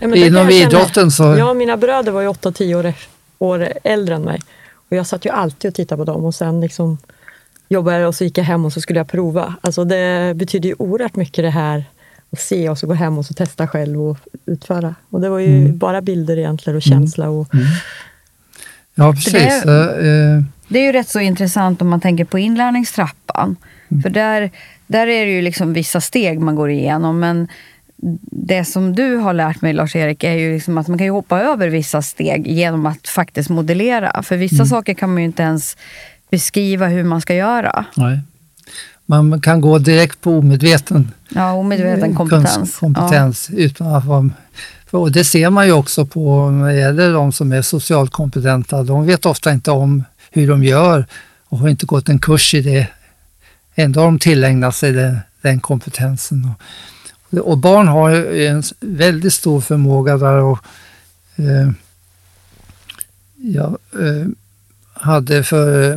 ja 0.00 0.14
Inom 0.16 0.50
idrotten 0.50 1.10
så... 1.10 1.22
Ja, 1.38 1.54
mina 1.54 1.76
bröder 1.76 2.12
var 2.12 2.20
ju 2.20 2.28
8-10 2.28 2.74
år, 2.74 2.94
år 3.38 3.68
äldre 3.84 4.14
än 4.14 4.22
mig. 4.22 4.40
Och 4.74 4.96
jag 4.96 5.06
satt 5.06 5.24
ju 5.24 5.30
alltid 5.30 5.68
och 5.68 5.74
tittade 5.74 6.04
på 6.04 6.12
dem 6.12 6.24
och 6.24 6.34
sen 6.34 6.60
liksom 6.60 6.98
jobbade 7.68 7.98
jag 7.98 8.08
och 8.08 8.14
så 8.14 8.24
gick 8.24 8.38
jag 8.38 8.44
hem 8.44 8.64
och 8.64 8.72
så 8.72 8.80
skulle 8.80 9.00
jag 9.00 9.08
prova. 9.08 9.54
Alltså 9.60 9.84
det 9.84 10.32
betyder 10.36 10.68
ju 10.68 10.74
oerhört 10.78 11.16
mycket 11.16 11.44
det 11.44 11.50
här 11.50 11.84
att 12.32 12.40
se 12.40 12.68
och 12.68 12.78
så 12.78 12.86
gå 12.86 12.94
hem 12.94 13.18
och 13.18 13.26
så 13.26 13.34
testa 13.34 13.68
själv 13.68 14.02
och 14.02 14.18
utföra. 14.46 14.94
Och 15.10 15.20
det 15.20 15.28
var 15.28 15.38
ju 15.38 15.58
mm. 15.58 15.78
bara 15.78 16.00
bilder 16.00 16.38
egentligen 16.38 16.76
och 16.76 16.82
känsla. 16.82 17.28
Och... 17.28 17.54
Mm. 17.54 17.66
Ja, 18.94 19.12
precis. 19.12 19.32
Det 19.32 19.70
är, 19.70 20.36
uh, 20.36 20.42
det 20.68 20.78
är 20.78 20.82
ju 20.82 20.92
rätt 20.92 21.08
så 21.08 21.20
intressant 21.20 21.82
om 21.82 21.88
man 21.88 22.00
tänker 22.00 22.24
på 22.24 22.38
inlärningstrappan. 22.38 23.56
Mm. 23.88 24.02
För 24.02 24.10
där 24.10 24.50
där 24.92 25.06
är 25.06 25.26
det 25.26 25.32
ju 25.32 25.42
liksom 25.42 25.72
vissa 25.72 26.00
steg 26.00 26.40
man 26.40 26.56
går 26.56 26.70
igenom. 26.70 27.20
Men 27.20 27.48
det 28.30 28.64
som 28.64 28.94
du 28.94 29.16
har 29.16 29.32
lärt 29.32 29.62
mig, 29.62 29.72
Lars-Erik, 29.72 30.24
är 30.24 30.32
ju 30.32 30.54
liksom 30.54 30.78
att 30.78 30.88
man 30.88 30.98
kan 30.98 31.08
hoppa 31.08 31.40
över 31.40 31.68
vissa 31.68 32.02
steg 32.02 32.46
genom 32.46 32.86
att 32.86 33.08
faktiskt 33.08 33.50
modellera. 33.50 34.22
För 34.22 34.36
vissa 34.36 34.54
mm. 34.54 34.66
saker 34.66 34.94
kan 34.94 35.08
man 35.08 35.18
ju 35.18 35.24
inte 35.24 35.42
ens 35.42 35.76
beskriva 36.30 36.86
hur 36.86 37.04
man 37.04 37.20
ska 37.20 37.34
göra. 37.34 37.84
Nej. 37.96 38.20
Man 39.06 39.40
kan 39.40 39.60
gå 39.60 39.78
direkt 39.78 40.20
på 40.20 40.30
omedveten, 40.38 41.12
ja, 41.28 41.52
omedveten 41.52 42.14
kompetens, 42.14 42.78
kompetens 42.78 43.50
ja. 43.50 43.58
utan 43.58 43.94
att 43.94 44.04
vara 44.04 44.30
och 44.90 45.12
det 45.12 45.24
ser 45.24 45.50
man 45.50 45.66
ju 45.66 45.72
också 45.72 46.06
på 46.06 46.50
när 46.50 46.68
det 46.68 46.74
gäller 46.74 47.12
de 47.12 47.32
som 47.32 47.52
är 47.52 47.62
socialt 47.62 48.10
kompetenta. 48.10 48.82
De 48.82 49.06
vet 49.06 49.26
ofta 49.26 49.52
inte 49.52 49.70
om 49.70 50.04
hur 50.30 50.48
de 50.48 50.64
gör 50.64 51.06
och 51.48 51.58
har 51.58 51.68
inte 51.68 51.86
gått 51.86 52.08
en 52.08 52.18
kurs 52.18 52.54
i 52.54 52.60
det 52.60 52.86
ändå 53.74 54.00
har 54.00 54.06
de 54.06 54.18
tillägnat 54.18 54.76
sig 54.76 54.92
den, 54.92 55.18
den 55.40 55.60
kompetensen. 55.60 56.48
Och, 57.30 57.38
och, 57.38 57.58
barn 57.58 57.88
har 57.88 58.10
en 58.34 58.62
väldigt 58.80 59.32
stor 59.32 59.60
förmåga 59.60 60.16
där 60.16 60.36
och 60.36 60.58
eh, 61.36 61.70
jag 63.36 63.78
eh, 63.92 64.26
hade 64.94 65.44
för 65.44 65.92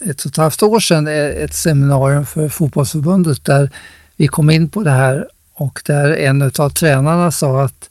ett 0.00 0.20
och 0.20 0.30
ett 0.30 0.36
halvt 0.36 0.62
år 0.62 0.80
sedan 0.80 1.08
e-, 1.08 1.32
ett 1.32 1.54
seminarium 1.54 2.26
för 2.26 2.48
fotbollsförbundet 2.48 3.44
där 3.44 3.70
vi 4.16 4.28
kom 4.28 4.50
in 4.50 4.68
på 4.68 4.82
det 4.82 4.90
här 4.90 5.28
och 5.54 5.82
där 5.84 6.10
en 6.10 6.42
av 6.42 6.70
tränarna 6.70 7.30
sa 7.30 7.64
att 7.64 7.90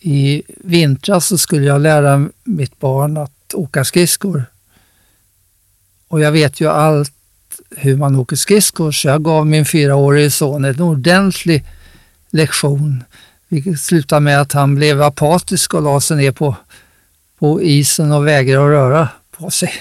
i 0.00 0.42
vintras 0.56 1.26
så 1.26 1.38
skulle 1.38 1.66
jag 1.66 1.80
lära 1.80 2.28
mitt 2.44 2.78
barn 2.80 3.16
att 3.16 3.54
åka 3.54 3.84
skridskor. 3.84 4.44
Och 6.08 6.20
jag 6.20 6.32
vet 6.32 6.60
ju 6.60 6.68
allt 6.68 7.12
hur 7.76 7.96
man 7.96 8.16
åker 8.16 8.36
skridskor 8.36 8.92
så 8.92 9.08
jag 9.08 9.24
gav 9.24 9.46
min 9.46 9.64
fyraårige 9.64 10.30
son 10.30 10.64
en 10.64 10.80
ordentlig 10.80 11.64
lektion. 12.30 13.04
Vilket 13.48 13.80
slutade 13.80 14.20
med 14.20 14.40
att 14.40 14.52
han 14.52 14.74
blev 14.74 15.02
apatisk 15.02 15.74
och 15.74 15.82
la 15.82 16.00
sig 16.00 16.16
ner 16.16 16.32
på, 16.32 16.56
på 17.38 17.62
isen 17.62 18.12
och 18.12 18.26
vägrade 18.26 18.64
att 18.64 18.70
röra 18.70 19.08
på 19.30 19.50
sig. 19.50 19.72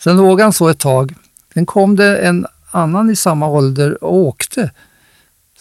Sen 0.00 0.16
låg 0.16 0.40
han 0.40 0.52
så 0.52 0.68
ett 0.68 0.78
tag. 0.78 1.14
Sen 1.54 1.66
kom 1.66 1.96
det 1.96 2.18
en 2.18 2.46
annan 2.70 3.10
i 3.10 3.16
samma 3.16 3.48
ålder 3.48 4.04
och 4.04 4.14
åkte. 4.14 4.70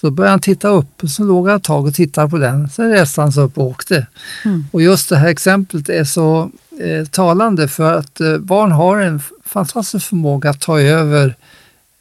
Så 0.01 0.11
började 0.11 0.31
han 0.31 0.39
titta 0.39 0.67
upp 0.67 1.03
och 1.03 1.09
så 1.09 1.23
låg 1.23 1.47
han 1.47 1.57
ett 1.57 1.63
tag 1.63 1.85
och 1.85 1.93
tittade 1.93 2.29
på 2.29 2.37
den. 2.37 2.69
Sen 2.69 2.91
reste 2.91 3.21
han 3.21 3.31
sig 3.31 3.43
upp 3.43 3.57
och 3.57 3.65
åkte. 3.65 4.07
Mm. 4.45 4.65
Och 4.71 4.81
just 4.81 5.09
det 5.09 5.17
här 5.17 5.27
exemplet 5.27 5.89
är 5.89 6.03
så 6.03 6.51
eh, 6.79 7.05
talande 7.05 7.67
för 7.67 7.93
att 7.93 8.21
eh, 8.21 8.37
barn 8.37 8.71
har 8.71 8.97
en 8.97 9.21
fantastisk 9.45 10.07
förmåga 10.07 10.49
att 10.49 10.61
ta 10.61 10.79
över 10.79 11.35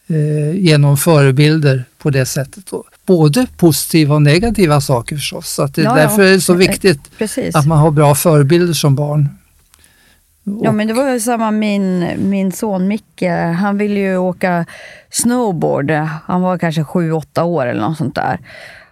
eh, 0.09 0.57
genom 0.57 0.97
förebilder 0.97 1.85
på 1.99 2.11
det 2.11 2.27
sättet. 2.27 2.73
Och 2.73 2.85
både 3.07 3.47
positiva 3.57 4.15
och 4.15 4.23
negativa 4.23 4.81
saker 4.81 5.17
förstås. 5.17 5.49
Så 5.51 5.67
det, 5.67 5.83
Ja, 5.83 5.95
därför 5.95 6.23
är 6.23 6.31
det 6.33 6.41
så 6.41 6.53
Eh, 6.53 6.59
viktigt 6.59 7.19
Precis. 7.19 7.55
att 7.55 7.67
man 7.67 7.79
har 7.79 7.91
bra 7.91 8.15
förebilder 8.15 8.75
som 8.75 8.95
barn. 8.95 9.29
Ja, 10.63 10.73
men 10.73 10.87
det 10.89 10.95
var 10.95 11.11
ju 11.13 11.21
samma 11.21 11.51
min, 11.51 12.09
min 12.31 12.53
son 12.53 12.89
Micke. 12.89 13.23
Han 13.59 13.79
ville 13.79 14.01
ju 14.01 14.17
åka 14.17 14.67
snowboard. 15.11 15.91
Han 16.27 16.43
var 16.43 16.59
kanske 16.59 16.85
sju, 16.85 17.13
åtta 17.13 17.45
år 17.45 17.67
eller 17.67 17.81
något 17.81 17.99
sånt 17.99 18.15
där. 18.15 18.39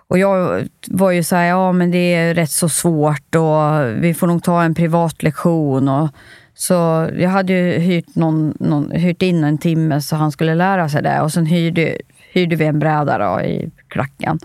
Och 0.08 0.18
jag 0.18 0.68
var 0.86 1.10
ju 1.10 1.22
så 1.24 1.36
här, 1.36 1.44
ja 1.44 1.72
men 1.72 1.90
det 1.90 2.14
är 2.14 2.34
rätt 2.34 2.50
så 2.50 2.68
svårt 2.68 3.34
och 3.34 4.02
vi 4.04 4.14
får 4.14 4.26
nog 4.26 4.42
ta 4.42 4.62
en 4.62 4.74
privatlektion. 4.74 5.88
Och, 5.88 6.08
så 6.54 7.08
jag 7.18 7.30
hade 7.30 7.52
ju 7.52 7.78
hyrt, 7.78 8.14
någon, 8.14 8.54
någon, 8.60 8.90
hyrt 8.90 9.22
in 9.22 9.44
en 9.44 9.58
timme 9.58 10.00
så 10.00 10.16
han 10.16 10.32
skulle 10.32 10.54
lära 10.54 10.88
sig 10.88 11.02
det. 11.02 11.20
Och 11.20 11.32
sen 11.32 11.46
hyrde, 11.46 11.96
hyrde 12.32 12.56
vi 12.56 12.64
en 12.64 12.78
bräda 12.78 13.18
då 13.18 13.40
i 13.40 13.70
klacken. 13.88 14.38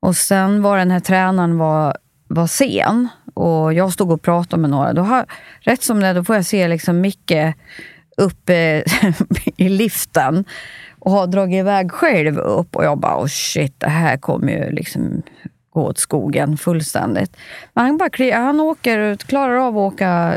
Och 0.00 0.16
sen 0.16 0.62
var 0.62 0.78
den 0.78 0.90
här 0.90 1.00
tränaren 1.00 1.58
var, 1.58 1.96
var 2.28 2.46
sen 2.46 3.08
och 3.34 3.74
jag 3.74 3.92
stod 3.92 4.10
och 4.10 4.22
pratade 4.22 4.60
med 4.60 4.70
några. 4.70 4.92
Då 4.92 5.02
har, 5.02 5.26
rätt 5.60 5.82
som 5.82 6.00
det 6.00 6.06
är, 6.06 6.14
då 6.14 6.24
får 6.24 6.36
jag 6.36 6.44
se 6.44 6.68
liksom 6.68 7.00
Micke 7.00 7.54
uppe 8.16 8.84
i 9.56 9.68
liften 9.68 10.44
och 10.98 11.12
har 11.12 11.26
dragit 11.26 11.58
iväg 11.58 11.92
själv 11.92 12.38
upp. 12.38 12.76
Och 12.76 12.84
jag 12.84 12.98
bara, 12.98 13.22
oh 13.22 13.26
shit, 13.26 13.80
det 13.80 13.88
här 13.88 14.16
kommer 14.16 14.52
ju 14.52 14.70
liksom 14.70 15.22
gå 15.70 15.82
åt 15.82 15.98
skogen 15.98 16.56
fullständigt. 16.56 17.36
Men 17.72 17.84
han, 17.84 17.96
bara, 17.96 18.36
han 18.36 18.60
åker, 18.60 19.16
klarar 19.16 19.56
av 19.56 19.78
att 19.78 19.92
åka 19.92 20.34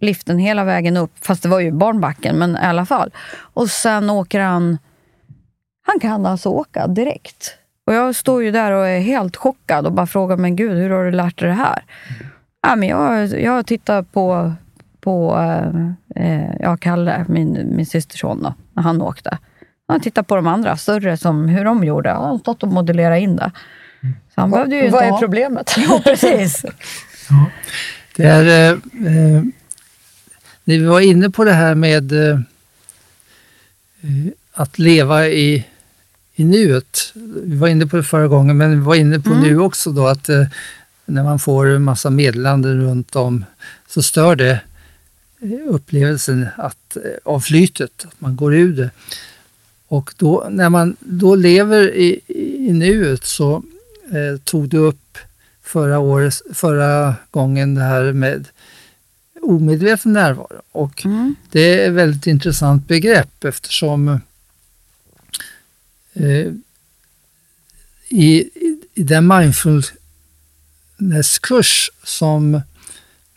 liften 0.00 0.38
hela 0.38 0.64
vägen 0.64 0.96
upp, 0.96 1.12
fast 1.20 1.42
det 1.42 1.48
var 1.48 1.60
ju 1.60 1.72
barnbacken, 1.72 2.36
men 2.38 2.56
i 2.56 2.60
alla 2.60 2.86
fall. 2.86 3.10
Och 3.38 3.68
sen 3.70 4.10
åker 4.10 4.40
han 4.40 4.78
han 5.86 6.00
kan 6.00 6.26
alltså 6.26 6.48
åka 6.48 6.86
direkt. 6.86 7.54
Och 7.86 7.94
jag 7.94 8.14
står 8.14 8.42
ju 8.44 8.50
där 8.50 8.72
och 8.72 8.88
är 8.88 9.00
helt 9.00 9.36
chockad 9.36 9.86
och 9.86 9.92
bara 9.92 10.06
frågar, 10.06 10.36
men 10.36 10.56
gud, 10.56 10.78
hur 10.78 10.90
har 10.90 11.04
du 11.04 11.10
lärt 11.10 11.38
dig 11.38 11.48
det 11.48 11.54
här? 11.54 11.84
Ja, 12.62 12.76
men 12.76 12.88
jag, 12.88 13.40
jag 13.42 13.52
har 13.52 13.62
tittat 13.62 14.12
på, 14.12 14.52
på 15.00 15.36
eh, 15.38 16.24
eh, 16.24 16.50
ja, 16.60 16.76
Kalle, 16.76 17.24
min, 17.28 17.72
min 17.76 17.86
systerson, 17.86 18.42
då, 18.42 18.54
när 18.72 18.82
han 18.82 19.02
åkte. 19.02 19.38
Jag 19.86 19.94
har 19.94 20.00
tittat 20.00 20.26
på 20.26 20.36
de 20.36 20.46
andra 20.46 20.76
större, 20.76 21.16
som, 21.16 21.48
hur 21.48 21.64
de 21.64 21.84
gjorde. 21.84 22.08
Jag 22.08 22.16
har 22.16 22.38
stått 22.38 22.62
och 22.62 22.68
modellerat 22.68 23.18
in 23.18 23.36
det. 23.36 23.50
Så 24.34 24.40
han 24.40 24.50
behövde 24.50 24.76
ju 24.76 24.82
inte 24.84 24.92
Vad 24.92 25.04
är 25.04 25.10
ha- 25.10 25.18
problemet? 25.18 25.74
Ja, 25.88 26.00
precis. 26.04 26.64
Det 28.16 28.24
är, 28.24 28.72
eh, 28.72 29.42
vi 30.64 30.84
var 30.84 31.00
inne 31.00 31.30
på 31.30 31.44
det 31.44 31.52
här 31.52 31.74
med 31.74 32.12
eh, 32.12 32.40
eh, 34.00 34.32
att 34.52 34.78
leva 34.78 35.28
i, 35.28 35.66
i 36.34 36.44
nuet. 36.44 37.12
Vi 37.44 37.56
var 37.56 37.68
inne 37.68 37.86
på 37.86 37.96
det 37.96 38.02
förra 38.02 38.28
gången, 38.28 38.56
men 38.56 38.70
vi 38.70 38.86
var 38.86 38.94
inne 38.94 39.20
på 39.20 39.30
nu 39.30 39.58
också 39.58 39.92
då 39.92 40.06
att 40.06 40.28
eh, 40.28 40.46
när 41.04 41.24
man 41.24 41.38
får 41.38 41.66
en 41.66 41.82
massa 41.82 42.10
meddelanden 42.10 42.80
runt 42.82 43.16
om 43.16 43.44
så 43.88 44.02
stör 44.02 44.36
det 44.36 44.60
upplevelsen 45.66 46.46
att, 46.56 46.96
av 47.24 47.40
flytet, 47.40 48.04
att 48.08 48.20
man 48.20 48.36
går 48.36 48.54
ur 48.54 48.76
det. 48.76 48.90
Och 49.88 50.14
då, 50.16 50.46
när 50.50 50.68
man 50.68 50.96
då 51.00 51.34
lever 51.34 51.94
i, 51.94 52.20
i 52.68 52.72
nuet 52.72 53.24
så 53.24 53.62
eh, 54.12 54.40
tog 54.44 54.68
du 54.68 54.78
upp 54.78 55.18
förra, 55.62 55.98
året, 55.98 56.42
förra 56.52 57.14
gången 57.30 57.74
det 57.74 57.82
här 57.82 58.12
med 58.12 58.48
omedveten 59.42 60.12
närvaro. 60.12 60.62
Och 60.72 61.04
Mm. 61.04 61.34
det 61.50 61.80
är 61.80 61.88
ett 61.88 61.94
väldigt 61.94 62.26
intressant 62.26 62.88
begrepp 62.88 63.44
eftersom 63.44 64.20
eh, 66.14 66.46
i, 68.08 68.50
i, 68.94 69.02
den 69.02 69.26
mindfulnesskurs 69.26 71.90
som 72.02 72.60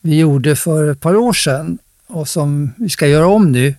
vi 0.01 0.19
gjorde 0.19 0.55
för 0.55 0.91
ett 0.91 0.99
par 0.99 1.15
år 1.15 1.33
sedan 1.33 1.77
och 2.07 2.27
som 2.27 2.73
vi 2.77 2.89
ska 2.89 3.07
göra 3.07 3.27
om 3.27 3.51
nu, 3.51 3.75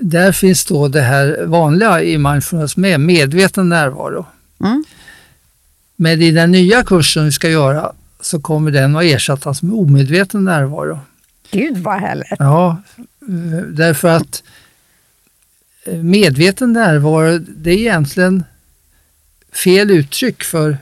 där 0.00 0.32
finns 0.32 0.64
då 0.64 0.88
det 0.88 1.00
här 1.00 1.44
vanliga 1.46 2.02
i 2.02 2.18
mindfulness 2.18 2.76
med, 2.76 3.00
medveten 3.00 3.68
närvaro. 3.68 4.26
Mm. 4.60 4.84
Men 5.96 6.22
i 6.22 6.30
den 6.30 6.50
nya 6.50 6.84
kursen 6.84 7.24
vi 7.24 7.32
ska 7.32 7.48
göra 7.48 7.92
så 8.20 8.40
kommer 8.40 8.70
den 8.70 8.96
att 8.96 9.04
ersättas 9.04 9.62
med 9.62 9.74
omedveten 9.74 10.44
närvaro. 10.44 10.98
Gud 11.50 11.76
vad 11.76 12.00
härligt. 12.00 12.26
Ja, 12.38 12.82
därför 13.68 14.08
att 14.08 14.42
eh, 15.84 15.94
medveten 16.02 16.72
närvaro, 16.72 17.38
det 17.38 17.70
är 17.70 17.78
egentligen 17.78 18.44
fel 19.52 19.90
uttryck 19.90 20.44
för 20.44 20.78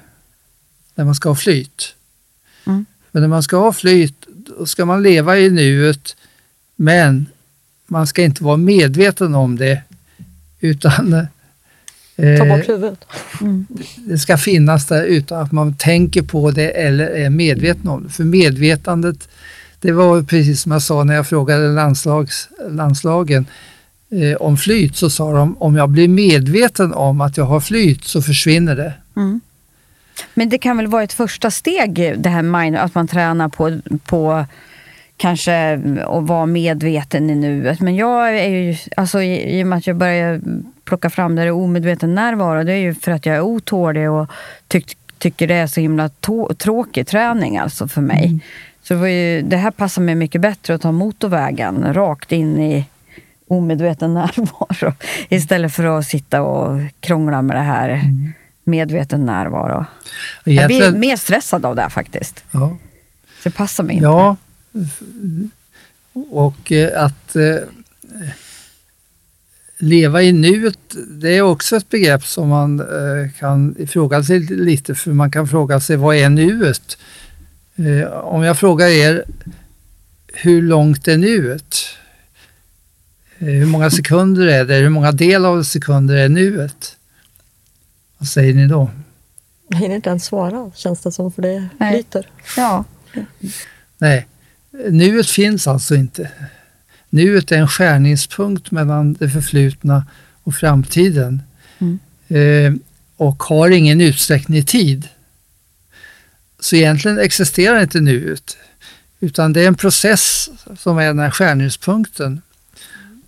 när 0.95 1.05
man 1.05 1.15
ska 1.15 1.29
ha 1.29 1.37
flyt. 1.37 1.95
Mm. 2.67 2.87
Men 3.11 3.23
när 3.23 3.29
man 3.29 3.43
ska 3.43 3.57
ha 3.57 3.73
flyt, 3.73 4.27
då 4.59 4.67
ska 4.67 4.85
man 4.85 5.03
leva 5.03 5.39
i 5.39 5.51
nuet, 5.51 6.17
men 6.77 7.27
man 7.87 8.07
ska 8.07 8.23
inte 8.23 8.45
vara 8.45 8.57
medveten 8.57 9.35
om 9.35 9.57
det, 9.57 9.83
utan 10.61 11.13
eh, 12.17 12.39
Ta 12.39 12.45
bort 12.45 12.69
huvudet. 12.69 13.05
det 13.97 14.19
ska 14.19 14.39
finnas 14.39 14.87
där 14.87 15.05
utan 15.05 15.43
att 15.43 15.53
man 15.53 15.77
tänker 15.77 16.23
på 16.23 16.51
det 16.51 16.71
eller 16.71 17.07
är 17.07 17.31
medveten 17.31 17.89
om 17.89 18.03
det. 18.03 18.11
För 18.11 18.25
medvetandet, 18.25 19.29
det 19.85 19.93
var 19.93 20.23
precis 20.23 20.63
som 20.63 20.73
jag 20.73 20.83
sa 20.83 21.05
när 21.05 21.15
jag 21.15 21.27
frågade 21.27 21.69
landslags, 21.69 22.49
landslagen 22.69 23.47
eh, 24.11 24.37
om 24.37 24.57
flyt, 24.57 24.97
så 24.97 25.11
sa 25.11 25.33
de 25.33 25.57
om 25.59 25.77
jag 25.77 25.89
blir 25.89 26.09
medveten 26.09 26.95
om 26.95 27.21
att 27.21 27.37
jag 27.37 27.45
har 27.45 27.61
flyt 27.61 28.05
så 28.05 28.23
försvinner 28.23 28.77
det. 28.77 28.95
Mm. 29.17 29.41
Men 30.35 30.49
det 30.49 30.59
kan 30.59 30.77
väl 30.77 30.87
vara 30.87 31.03
ett 31.03 31.13
första 31.13 31.51
steg, 31.51 32.15
det 32.19 32.29
här 32.29 32.43
mind, 32.43 32.77
att 32.77 32.95
man 32.95 33.09
tränar 33.09 33.49
på, 33.49 33.81
på 34.05 34.47
kanske 35.17 35.75
att 36.07 36.25
vara 36.25 36.47
medveten 36.47 37.31
i 37.31 37.35
nuet. 37.35 37.81
Men 37.81 37.97
jag 37.97 38.39
är 38.39 38.49
ju, 38.49 38.77
alltså 38.97 39.23
i, 39.23 39.59
i 39.59 39.63
och 39.63 39.67
med 39.67 39.79
att 39.79 39.87
jag 39.87 39.97
börjar 39.97 40.41
plocka 40.85 41.11
fram 41.11 41.37
det 41.37 41.51
omedveten 41.51 42.15
närvaro, 42.15 42.65
det 42.65 42.73
är 42.73 42.77
ju 42.77 42.95
för 42.95 43.13
att 43.13 43.27
jag 43.27 43.37
är 43.37 43.41
otålig 43.41 44.11
och 44.11 44.31
tyck, 44.69 44.97
tycker 45.19 45.49
det 45.49 45.55
är 45.55 45.67
så 45.67 45.81
himla 45.81 46.09
tå, 46.09 46.55
tråkig 46.55 47.07
träning 47.07 47.59
alltså 47.59 47.89
för 47.89 48.01
mig. 48.01 48.41
Så 48.85 48.95
det, 48.95 49.11
ju, 49.11 49.43
det 49.43 49.57
här 49.57 49.71
passar 49.71 50.03
mig 50.03 50.15
mycket 50.15 50.41
bättre 50.41 50.75
att 50.75 50.81
ta 50.81 50.93
motorvägen 50.93 51.95
rakt 51.95 52.33
in 52.33 52.59
i 52.59 52.85
omedveten 53.49 54.15
närvaro 54.15 54.93
istället 55.29 55.73
för 55.73 55.99
att 55.99 56.07
sitta 56.07 56.43
och 56.43 56.81
krångla 57.01 57.43
med 57.43 57.57
det 57.57 57.63
här 57.63 58.03
medveten 58.65 59.27
närvaro. 59.27 59.85
Jag 60.45 60.67
blir 60.67 60.93
mer 60.93 61.17
stressad 61.17 61.67
av 61.67 61.77
det 61.77 61.83
här 61.83 61.89
faktiskt. 61.89 62.45
ja, 62.51 62.77
Så 63.43 63.49
det 63.49 63.55
passar 63.55 63.85
mig 63.85 63.97
inte. 63.97 64.05
ja, 64.05 64.37
och 66.31 66.73
eh, 66.73 67.05
att 67.05 67.37
eh, 67.37 67.57
leva 69.79 70.23
i 70.23 70.33
nuet, 70.33 70.79
det 71.09 71.37
är 71.37 71.43
också 71.43 71.77
ett 71.77 71.91
begrepp 71.91 72.27
som 72.27 72.49
man 72.49 72.81
eh, 72.81 73.31
kan 73.39 73.75
ifrågasätta 73.79 74.55
lite, 74.55 74.95
för 74.95 75.11
man 75.13 75.31
kan 75.31 75.49
fråga 75.49 75.81
sig 75.81 75.97
vad 75.97 76.17
är 76.17 76.29
nuet? 76.29 76.99
Eh, 77.77 78.09
om 78.13 78.43
jag 78.43 78.59
frågar 78.59 78.87
er, 78.89 79.25
hur 80.33 80.63
långt 80.63 81.09
är 81.09 81.17
nuet? 81.19 81.77
Eh, 83.39 83.47
hur 83.47 83.67
många 83.67 83.91
sekunder 83.91 84.47
är 84.47 84.65
det? 84.65 84.75
Hur 84.75 84.89
många 84.89 85.13
del 85.13 85.45
av 85.45 85.63
sekunder 85.63 86.15
är 86.17 86.29
nuet? 86.29 86.97
Vad 88.19 88.29
säger 88.29 88.55
ni 88.55 88.67
då? 88.67 88.91
Jag 89.69 89.79
hinner 89.79 89.95
inte 89.97 90.11
ens 90.11 90.25
svara, 90.25 90.71
känns 90.75 91.01
det 91.01 91.13
som, 91.13 91.33
för 91.33 91.43
det 91.43 91.69
Nej. 91.79 91.93
flyter. 91.93 92.29
Ja. 92.57 92.85
Nej, 93.99 94.27
nuet 94.91 95.27
finns 95.31 95.67
alltså 95.67 95.95
inte. 95.95 96.31
Nuet 97.11 97.53
är 97.53 97.57
en 97.59 97.69
skärningspunkt 97.69 98.71
mellan 98.71 99.13
det 99.13 99.31
förflutna 99.31 100.07
och 100.43 100.55
framtiden 100.55 101.43
Mm. 101.79 101.99
eh, 102.29 102.81
och 103.17 103.43
har 103.43 103.71
ingen 103.71 104.01
utsträckning 104.01 104.59
i 104.59 104.65
tid. 104.65 105.09
Så 106.65 106.77
egentligen 106.77 107.19
existerar 107.19 107.83
inte 107.83 108.01
nuet, 108.01 108.57
utan 109.21 109.53
det 109.53 109.61
är 109.61 109.69
en 109.69 109.75
process 109.75 110.51
som 110.79 110.99
är 110.99 111.07
den 111.07 111.19
här 111.19 111.31
skärningspunkten. 111.31 112.43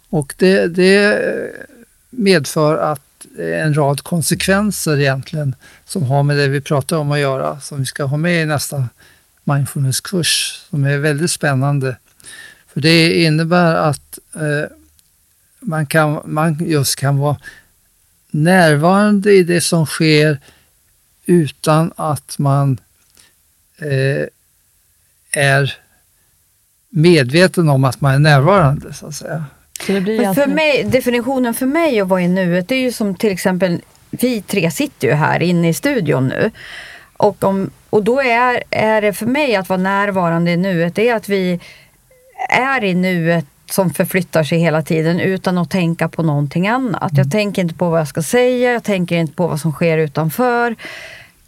Och 0.09 0.35
det, 0.37 0.66
det 0.66 1.20
medför 2.11 2.79
att 2.79 3.27
det 3.37 3.55
är 3.55 3.64
en 3.64 3.75
rad 3.75 4.03
konsekvenser 4.03 5.01
egentligen 5.01 5.55
som 5.85 6.03
har 6.03 6.22
med 6.22 6.37
det 6.37 6.49
vi 6.49 6.61
pratar 6.61 6.96
om 6.96 7.12
att 7.12 7.18
göra, 7.18 7.61
som 7.61 7.79
vi 7.79 7.87
ska 7.87 8.05
ha 8.05 8.16
med 8.16 8.42
i 8.42 8.46
nästa 8.46 8.88
mindfulnesskurs 9.44 10.61
som 10.70 10.85
är 10.85 10.99
väldigt 10.99 11.31
spännande. 11.31 11.96
För 12.72 12.81
det 12.81 13.22
innebär 13.22 13.75
att 13.75 14.18
eh, 14.35 14.70
man, 15.61 15.87
kan, 15.87 16.20
man 16.25 16.66
just 16.66 16.96
kan 16.96 17.18
vara 17.18 17.37
närvarande 18.31 19.33
i 19.33 19.42
det 19.42 19.61
som 19.61 19.87
sker 19.87 20.40
utan 21.27 21.92
att 21.96 22.38
man 22.38 22.72
eh, 22.72 22.86
är 25.32 25.74
medveten 26.90 27.68
om 27.68 27.84
att 27.84 28.00
man 28.00 28.14
är 28.14 28.18
närvarande. 28.18 28.94
så 28.94 29.06
att 29.06 29.14
säga. 29.14 29.44
Så 29.86 29.92
det 29.92 30.00
blir 30.00 30.20
Men 30.20 30.34
för 30.34 30.46
mig, 30.46 30.84
definitionen 30.84 31.54
för 31.54 31.66
mig 31.66 32.00
att 32.00 32.08
vara 32.08 32.22
i 32.22 32.28
nuet, 32.28 32.68
det 32.68 32.74
är 32.74 32.80
ju 32.80 32.92
som 32.92 33.14
till 33.14 33.32
exempel, 33.32 33.80
vi 34.10 34.42
tre 34.42 34.70
sitter 34.70 35.08
ju 35.08 35.14
här 35.14 35.42
inne 35.42 35.68
i 35.68 35.74
studion 35.74 36.28
nu. 36.28 36.50
Och, 37.16 37.44
om, 37.44 37.70
och 37.90 38.04
då 38.04 38.20
är, 38.20 38.62
är 38.70 39.02
det 39.02 39.12
för 39.12 39.26
mig 39.26 39.56
att 39.56 39.68
vara 39.68 39.80
närvarande 39.80 40.50
i 40.50 40.56
nuet, 40.56 40.94
det 40.94 41.08
är 41.08 41.14
att 41.14 41.28
vi 41.28 41.60
är 42.48 42.84
i 42.84 42.94
nuet 42.94 43.44
som 43.70 43.90
förflyttar 43.90 44.44
sig 44.44 44.58
hela 44.58 44.82
tiden 44.82 45.20
utan 45.20 45.58
att 45.58 45.70
tänka 45.70 46.08
på 46.08 46.22
någonting 46.22 46.68
annat. 46.68 47.12
Jag 47.16 47.30
tänker 47.30 47.62
inte 47.62 47.74
på 47.74 47.90
vad 47.90 48.00
jag 48.00 48.08
ska 48.08 48.22
säga, 48.22 48.72
jag 48.72 48.84
tänker 48.84 49.16
inte 49.16 49.32
på 49.32 49.46
vad 49.46 49.60
som 49.60 49.72
sker 49.72 49.98
utanför 49.98 50.76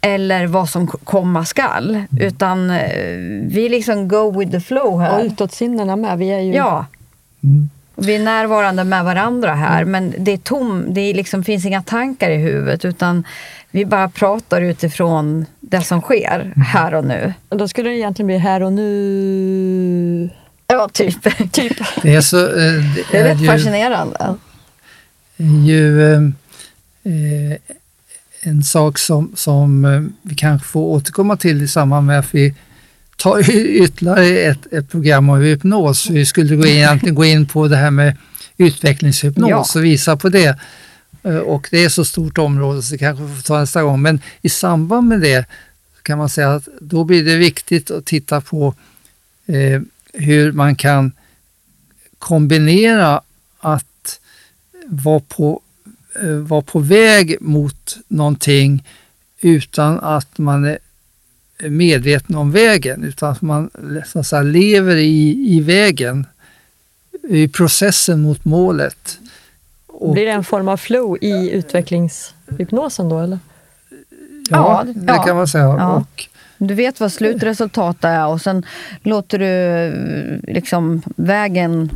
eller 0.01 0.47
vad 0.47 0.69
som 0.69 0.87
komma 0.87 1.45
skall. 1.45 2.03
Utan 2.19 2.69
eh, 2.69 3.17
vi 3.43 3.69
liksom 3.69 4.07
go 4.07 4.39
with 4.39 4.51
the 4.51 4.59
flow 4.59 4.93
Och 4.93 5.01
här. 5.01 5.23
utåtsinnena 5.23 5.95
med. 5.95 6.17
Vi 6.17 6.29
är 6.29 6.39
ju... 6.39 6.53
Ja. 6.53 6.85
Mm. 7.43 7.69
Vi 7.95 8.15
är 8.15 8.19
närvarande 8.19 8.83
med 8.83 9.03
varandra 9.05 9.53
här, 9.55 9.85
men 9.85 10.13
det 10.17 10.31
är 10.31 10.37
tom, 10.37 10.85
det 10.89 11.01
är 11.01 11.13
liksom, 11.13 11.43
finns 11.43 11.65
inga 11.65 11.81
tankar 11.81 12.29
i 12.29 12.35
huvudet 12.37 12.85
utan 12.85 13.23
vi 13.71 13.85
bara 13.85 14.09
pratar 14.09 14.61
utifrån 14.61 15.45
det 15.59 15.81
som 15.81 16.01
sker 16.01 16.53
här 16.73 16.93
och 16.93 17.05
nu. 17.05 17.33
Och 17.49 17.57
Då 17.57 17.67
skulle 17.67 17.89
det 17.89 17.95
egentligen 17.95 18.27
bli 18.27 18.37
här 18.37 18.63
och 18.63 18.73
nu. 18.73 20.29
Ja, 20.67 20.89
typ. 20.93 21.51
Typ. 21.51 21.77
Det 22.01 22.15
är, 22.15 22.21
så, 22.21 22.37
eh, 22.45 22.53
det 22.53 23.03
Det 23.11 23.17
är 23.17 23.23
rätt 23.23 23.41
ju, 23.41 23.47
fascinerande. 23.47 24.35
ju 25.37 26.13
eh, 26.13 26.19
eh, 27.03 27.57
en 28.41 28.63
sak 28.63 28.97
som, 28.97 29.31
som 29.35 29.85
eh, 29.85 30.01
vi 30.21 30.35
kanske 30.35 30.67
får 30.67 30.81
återkomma 30.81 31.37
till 31.37 31.61
i 31.61 31.67
samband 31.67 32.07
med 32.07 32.19
att 32.19 32.35
vi 32.35 32.55
tar 33.17 33.49
ytterligare 33.55 34.25
ett, 34.25 34.73
ett 34.73 34.89
program 34.91 35.29
om 35.29 35.39
hypnos. 35.39 36.09
Vi 36.09 36.25
skulle 36.25 36.55
gå 36.55 36.65
in, 36.65 36.73
egentligen 36.77 37.15
gå 37.15 37.25
in 37.25 37.47
på 37.47 37.67
det 37.67 37.75
här 37.77 37.91
med 37.91 38.17
utvecklingshypnos 38.57 39.75
och 39.75 39.85
visa 39.85 40.17
på 40.17 40.29
det. 40.29 40.59
Eh, 41.23 41.37
Och 41.37 41.67
det 41.71 41.83
är 41.83 41.89
så 41.89 42.05
stort 42.05 42.37
område 42.37 42.81
så 42.81 42.91
det 42.91 42.97
kanske 42.97 43.23
vi 43.23 43.35
får 43.35 43.41
ta 43.43 43.59
nästa 43.59 43.83
gång. 43.83 44.01
Men 44.01 44.21
i 44.41 44.49
samband 44.49 45.07
med 45.07 45.21
det 45.21 45.45
kan 46.03 46.17
man 46.17 46.29
säga 46.29 46.53
att 46.53 46.67
då 46.81 47.03
blir 47.03 47.25
det 47.25 47.35
viktigt 47.37 47.91
att 47.91 48.05
titta 48.05 48.41
på 48.41 48.75
eh, 49.47 49.81
hur 50.13 50.51
man 50.51 50.75
kan 50.75 51.11
kombinera 52.19 53.21
att 53.59 54.19
vara 54.85 55.19
på, 55.19 55.61
eh, 56.21 56.29
vara 56.29 56.61
på 56.61 56.79
väg 56.79 57.37
mot 57.41 57.97
någonting 58.07 58.83
utan 59.41 59.99
att 59.99 60.37
man 60.37 60.65
är 60.65 60.79
medveten 61.69 62.35
om 62.35 62.51
vägen, 62.51 63.03
utan 63.03 63.31
att 63.31 63.41
man 63.41 63.69
så 64.05 64.19
att 64.19 64.27
säga, 64.27 64.41
lever 64.41 64.95
i, 64.95 65.45
i 65.55 65.61
vägen, 65.61 66.25
i 67.29 67.47
processen 67.47 68.21
mot 68.21 68.45
målet. 68.45 69.19
Och, 69.87 70.13
Blir 70.13 70.25
det 70.25 70.31
en 70.31 70.43
form 70.43 70.67
av 70.67 70.77
flow 70.77 71.17
i 71.21 71.51
utvecklingshypnosen 71.51 73.09
då? 73.09 73.19
Eller? 73.19 73.39
ja, 74.49 74.83
Ja, 74.85 74.93
det 74.95 75.23
kan 75.25 75.35
man 75.35 75.47
säga. 75.47 75.63
Ja. 75.63 75.93
Och, 75.95 76.27
Du 76.57 76.73
vet 76.73 76.99
vad 76.99 77.11
slutresultatet 77.11 78.03
är 78.03 78.27
och 78.27 78.41
sen 78.41 78.65
låter 79.03 79.39
du 79.39 80.51
liksom 80.53 81.01
vägen 81.15 81.91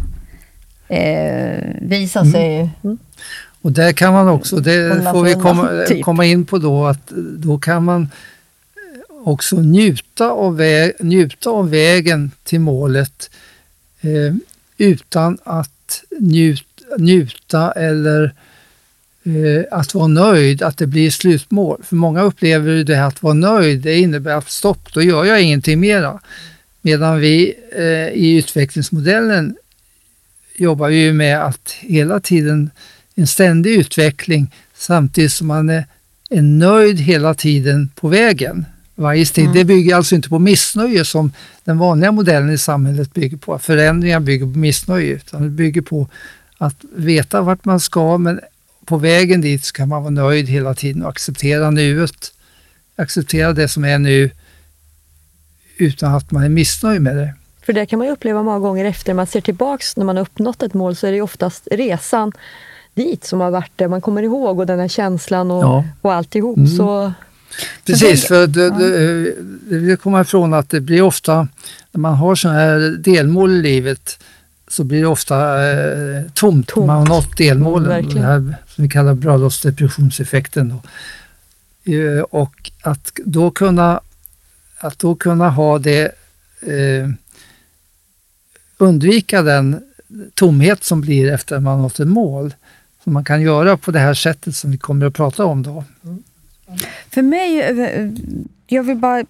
eh, 0.87 1.63
visa 1.81 2.25
sig. 2.25 2.69
Och 3.63 3.71
där 3.71 3.93
kan 3.93 4.13
man 4.13 4.27
också, 4.27 4.55
det 4.55 5.09
får 5.11 5.23
vi 5.23 5.33
komma, 5.33 5.83
typ. 5.87 6.03
komma 6.03 6.25
in 6.25 6.45
på 6.45 6.57
då, 6.57 6.85
att 6.85 7.07
då 7.37 7.59
kan 7.59 7.83
man 7.83 8.09
också 9.23 9.55
njuta 9.55 10.29
av, 10.29 10.57
väg, 10.57 10.91
njuta 10.99 11.49
av 11.49 11.69
vägen 11.69 12.31
till 12.43 12.59
målet 12.59 13.29
eh, 14.01 14.35
utan 14.77 15.37
att 15.43 16.03
njut, 16.19 16.67
njuta 16.97 17.71
eller 17.71 18.33
eh, 19.23 19.63
att 19.71 19.93
vara 19.93 20.07
nöjd, 20.07 20.61
att 20.61 20.77
det 20.77 20.87
blir 20.87 21.11
slutmål. 21.11 21.81
För 21.83 21.95
många 21.95 22.21
upplever 22.21 22.71
ju 22.71 22.83
det 22.83 22.95
här 22.95 23.07
att 23.07 23.23
vara 23.23 23.33
nöjd, 23.33 23.81
det 23.81 23.99
innebär 23.99 24.35
att 24.35 24.49
stopp, 24.49 24.93
då 24.93 25.01
gör 25.01 25.25
jag 25.25 25.41
ingenting 25.41 25.79
mera. 25.79 26.19
Medan 26.81 27.19
vi 27.19 27.53
eh, 27.75 28.09
i 28.09 28.37
utvecklingsmodellen 28.37 29.55
jobbar 30.55 30.89
ju 30.89 31.13
med 31.13 31.45
att 31.45 31.75
hela 31.79 32.19
tiden 32.19 32.69
en 33.15 33.27
ständig 33.27 33.71
utveckling 33.71 34.55
samtidigt 34.73 35.31
som 35.31 35.47
man 35.47 35.69
är, 35.69 35.85
är 36.29 36.41
nöjd 36.41 36.99
hela 36.99 37.33
tiden 37.33 37.89
på 37.95 38.07
vägen. 38.07 38.65
Varje 38.95 39.25
steg. 39.25 39.53
Det 39.53 39.65
bygger 39.65 39.95
alltså 39.95 40.15
inte 40.15 40.29
på 40.29 40.39
missnöje 40.39 41.05
som 41.05 41.31
den 41.63 41.77
vanliga 41.77 42.11
modellen 42.11 42.49
i 42.49 42.57
samhället 42.57 43.13
bygger 43.13 43.37
på. 43.37 43.59
Förändringar 43.59 44.19
bygger 44.19 44.45
på 44.45 44.57
missnöje, 44.57 45.15
utan 45.15 45.43
det 45.43 45.49
bygger 45.49 45.81
på 45.81 46.07
att 46.57 46.75
veta 46.95 47.41
vart 47.41 47.65
man 47.65 47.79
ska, 47.79 48.17
men 48.17 48.39
på 48.85 48.97
vägen 48.97 49.41
dit 49.41 49.63
ska 49.63 49.85
man 49.85 50.01
vara 50.03 50.11
nöjd 50.11 50.49
hela 50.49 50.73
tiden 50.73 51.03
och 51.03 51.09
acceptera 51.09 51.71
nuet. 51.71 52.33
Acceptera 52.95 53.53
det 53.53 53.67
som 53.67 53.85
är 53.85 53.99
nu 53.99 54.31
utan 55.77 56.15
att 56.15 56.31
man 56.31 56.43
är 56.43 56.49
missnöjd 56.49 57.01
med 57.01 57.17
det. 57.17 57.33
För 57.65 57.73
det 57.73 57.85
kan 57.85 57.99
man 57.99 58.07
ju 58.07 58.13
uppleva 58.13 58.43
många 58.43 58.59
gånger 58.59 58.85
efter. 58.85 59.13
Man 59.13 59.27
ser 59.27 59.41
tillbaks 59.41 59.97
när 59.97 60.05
man 60.05 60.17
har 60.17 60.23
uppnått 60.23 60.63
ett 60.63 60.73
mål 60.73 60.95
så 60.95 61.07
är 61.07 61.11
det 61.11 61.21
oftast 61.21 61.67
resan 61.71 62.31
dit 62.93 63.23
som 63.25 63.39
har 63.41 63.51
varit 63.51 63.71
det. 63.75 63.87
Man 63.87 64.01
kommer 64.01 64.23
ihåg 64.23 64.59
och 64.59 64.65
den 64.65 64.79
här 64.79 64.87
känslan 64.87 65.51
och, 65.51 65.63
Ja. 65.63 65.83
och 66.01 66.13
alltihop. 66.13 66.57
Mm. 66.57 66.67
Så 66.67 67.13
Precis, 67.85 68.27
för 68.27 68.47
det, 68.47 68.69
det, 68.69 69.23
det 69.69 69.77
vill 69.77 69.97
komma 69.97 70.21
ifrån 70.21 70.53
att 70.53 70.69
det 70.69 70.81
blir 70.81 71.01
ofta, 71.01 71.47
när 71.91 71.99
man 71.99 72.13
har 72.13 72.35
sådana 72.35 72.59
här 72.59 72.79
delmål 72.79 73.51
i 73.51 73.61
livet, 73.61 74.19
så 74.67 74.83
blir 74.83 75.01
det 75.01 75.07
ofta 75.07 75.69
eh, 75.71 76.23
tomt. 76.33 76.67
Tomt. 76.67 76.87
Man 76.87 76.97
har 76.97 77.05
nått 77.05 77.37
delmålen, 77.37 77.91
Mm, 77.91 78.13
det 78.13 78.21
här 78.21 78.55
som 78.67 78.83
vi 78.83 78.89
kallar 78.89 79.13
bröllopsdepressionseffekten. 79.13 80.69
Då. 80.69 80.81
Eh, 81.93 82.21
och 82.21 82.71
att 82.81 83.11
då 83.25 83.51
kunna, 83.51 83.99
att 84.77 84.99
då 84.99 85.15
kunna 85.15 85.49
ha 85.49 85.79
det, 85.79 86.11
eh, 86.61 87.09
undvika 88.77 89.41
den 89.41 89.83
tomhet 90.33 90.83
som 90.83 91.01
blir 91.01 91.31
efter 91.31 91.59
man 91.59 91.75
har 91.75 91.81
nått 91.81 91.99
ett 91.99 92.07
mål, 92.07 92.53
som 93.03 93.13
man 93.13 93.23
kan 93.23 93.41
göra 93.41 93.77
på 93.77 93.91
det 93.91 93.99
här 93.99 94.13
sättet 94.13 94.55
som 94.55 94.71
vi 94.71 94.77
kommer 94.77 95.05
att 95.05 95.13
prata 95.13 95.45
om 95.45 95.63
då. 95.63 95.83
För 97.09 97.21
mig, 97.21 97.61
eh, 97.61 98.09
jag 98.67 98.83
vill 98.83 98.97
bara 98.97 99.23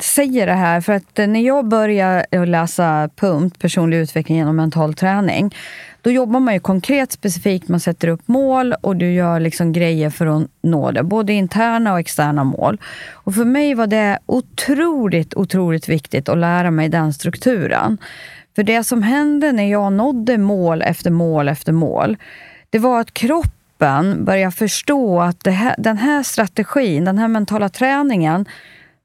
säga 0.00 0.46
det 0.46 0.52
här, 0.52 0.80
för 0.80 0.92
att 0.92 1.18
eh, 1.18 1.26
när 1.26 1.40
jag 1.40 1.68
började 1.68 2.46
läsa 2.46 3.10
PUMT, 3.16 3.58
personlig 3.58 3.96
utveckling 3.98 4.38
genom 4.38 4.56
mental 4.56 4.94
träning, 4.94 5.54
då 6.02 6.10
jobbar 6.10 6.40
man 6.40 6.54
ju 6.54 6.60
konkret 6.60 7.12
specifikt, 7.12 7.68
man 7.68 7.80
sätter 7.80 8.08
upp 8.08 8.28
mål 8.28 8.74
och 8.80 8.96
du 8.96 9.12
gör 9.12 9.40
liksom 9.40 9.72
grejer 9.72 10.10
för 10.10 10.26
att 10.26 10.48
nå 10.62 10.90
det, 10.90 11.02
både 11.02 11.32
interna 11.32 11.92
och 11.92 12.00
externa 12.00 12.44
mål. 12.44 12.80
Och 13.12 13.34
för 13.34 13.44
mig 13.44 13.74
var 13.74 13.86
det 13.86 14.18
otroligt, 14.26 15.34
otroligt 15.34 15.88
viktigt 15.88 16.28
att 16.28 16.38
lära 16.38 16.70
mig 16.70 16.88
den 16.88 17.12
strukturen. 17.12 17.98
För 18.56 18.62
det 18.62 18.84
som 18.84 19.02
hände 19.02 19.52
när 19.52 19.70
jag 19.70 19.92
nådde 19.92 20.38
mål 20.38 20.82
efter 20.82 21.10
mål 21.10 21.48
efter 21.48 21.72
mål, 21.72 22.16
det 22.70 22.78
var 22.78 23.00
att 23.00 23.14
kroppen 23.14 24.24
började 24.24 24.52
förstå 24.52 25.20
att 25.20 25.46
här, 25.46 25.74
den 25.78 25.96
här 25.96 26.22
strategin, 26.22 27.04
den 27.04 27.18
här 27.18 27.28
mentala 27.28 27.68
träningen 27.68 28.46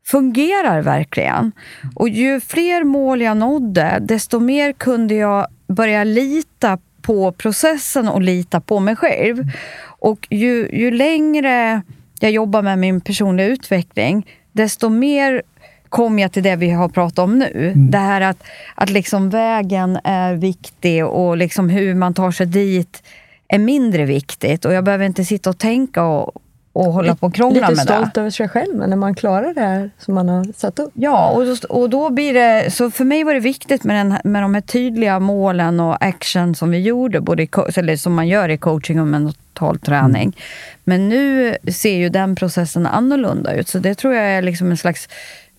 fungerar 0.06 0.82
verkligen. 0.82 1.52
Och 1.96 2.10
ju 2.10 2.40
fler 2.40 2.84
mål 2.84 3.22
jag 3.22 3.38
nådde, 3.38 3.98
desto 4.02 4.40
mer 4.40 4.72
kunde 4.72 5.16
jag 5.16 5.48
börja 5.68 6.04
lita 6.04 6.78
på 7.02 7.32
processen 7.32 8.08
och 8.08 8.22
lita 8.22 8.62
på 8.62 8.80
mig 8.80 8.96
själv. 8.96 9.44
Och 9.84 10.28
ju, 10.30 10.70
ju 10.74 10.92
längre 10.92 11.82
jag 12.20 12.32
jobbar 12.32 12.62
med 12.62 12.80
min 12.80 13.02
personliga 13.02 13.48
utveckling, 13.48 14.28
desto 14.52 14.90
mer 14.90 15.42
kom 15.90 16.20
jag 16.20 16.32
till 16.32 16.44
det 16.44 16.56
vi 16.56 16.70
har 16.70 16.90
pratat 16.90 17.20
om 17.20 17.40
nu. 17.40 17.74
Det 17.76 17.98
här 17.98 18.22
att, 18.22 18.44
att 18.76 18.90
liksom 18.90 19.30
vägen 19.30 20.00
är 20.04 20.34
viktig 20.34 21.06
och 21.06 21.38
liksom 21.38 21.70
hur 21.70 21.96
man 21.96 22.14
tar 22.14 22.32
sig 22.32 22.46
dit 22.46 23.04
är 23.52 23.60
mindre 23.60 24.06
viktigt. 24.06 24.66
Och 24.66 24.74
jag 24.74 24.84
behöver 24.84 25.06
inte 25.06 25.26
sitta 25.26 25.50
och 25.50 25.58
tänka 25.58 26.04
och, 26.04 26.42
och 26.74 26.86
hålla 26.86 27.16
på 27.16 27.28
och 27.28 27.36
krångla 27.36 27.70
lite 27.70 27.86
med 27.86 27.88
det. 27.88 27.94
stolt 27.94 28.18
över 28.18 28.30
sig 28.30 28.50
själv 28.50 28.76
men 28.76 28.90
när 28.90 28.98
man 28.98 29.16
klarar 29.16 29.54
det 29.54 29.62
här 29.62 29.92
som 30.00 30.14
man 30.14 30.30
har 30.30 30.48
satt 30.58 30.80
upp. 30.80 30.92
Ja, 30.94 31.30
och 31.30 31.46
då, 31.46 31.56
och 31.70 31.90
då 31.90 32.10
blir 32.10 32.34
det... 32.34 32.72
Så 32.72 32.92
för 32.92 33.06
mig 33.06 33.24
var 33.24 33.34
det 33.34 33.40
viktigt 33.40 33.84
med, 33.84 33.96
den, 33.96 34.32
med 34.32 34.42
de 34.42 34.54
här 34.54 34.62
tydliga 34.62 35.20
målen 35.20 35.80
och 35.80 36.06
action 36.06 36.56
som 36.56 36.72
vi 36.72 36.80
gjorde, 36.80 37.22
både 37.22 37.44
i, 37.44 37.50
eller 37.76 37.96
som 37.96 38.14
man 38.14 38.28
gör 38.28 38.50
i 38.50 38.58
coaching 38.58 39.02
och 39.02 39.08
mental 39.08 39.80
träning. 39.80 40.38
Men 40.84 41.10
nu 41.10 41.56
ser 41.72 41.98
ju 41.98 42.10
den 42.10 42.36
processen 42.36 42.86
annorlunda 42.86 43.56
ut, 43.56 43.68
så 43.68 43.80
det 43.80 43.96
tror 43.96 44.14
jag 44.14 44.26
är 44.26 44.42
liksom 44.42 44.72
en 44.72 44.78
slags 44.78 45.10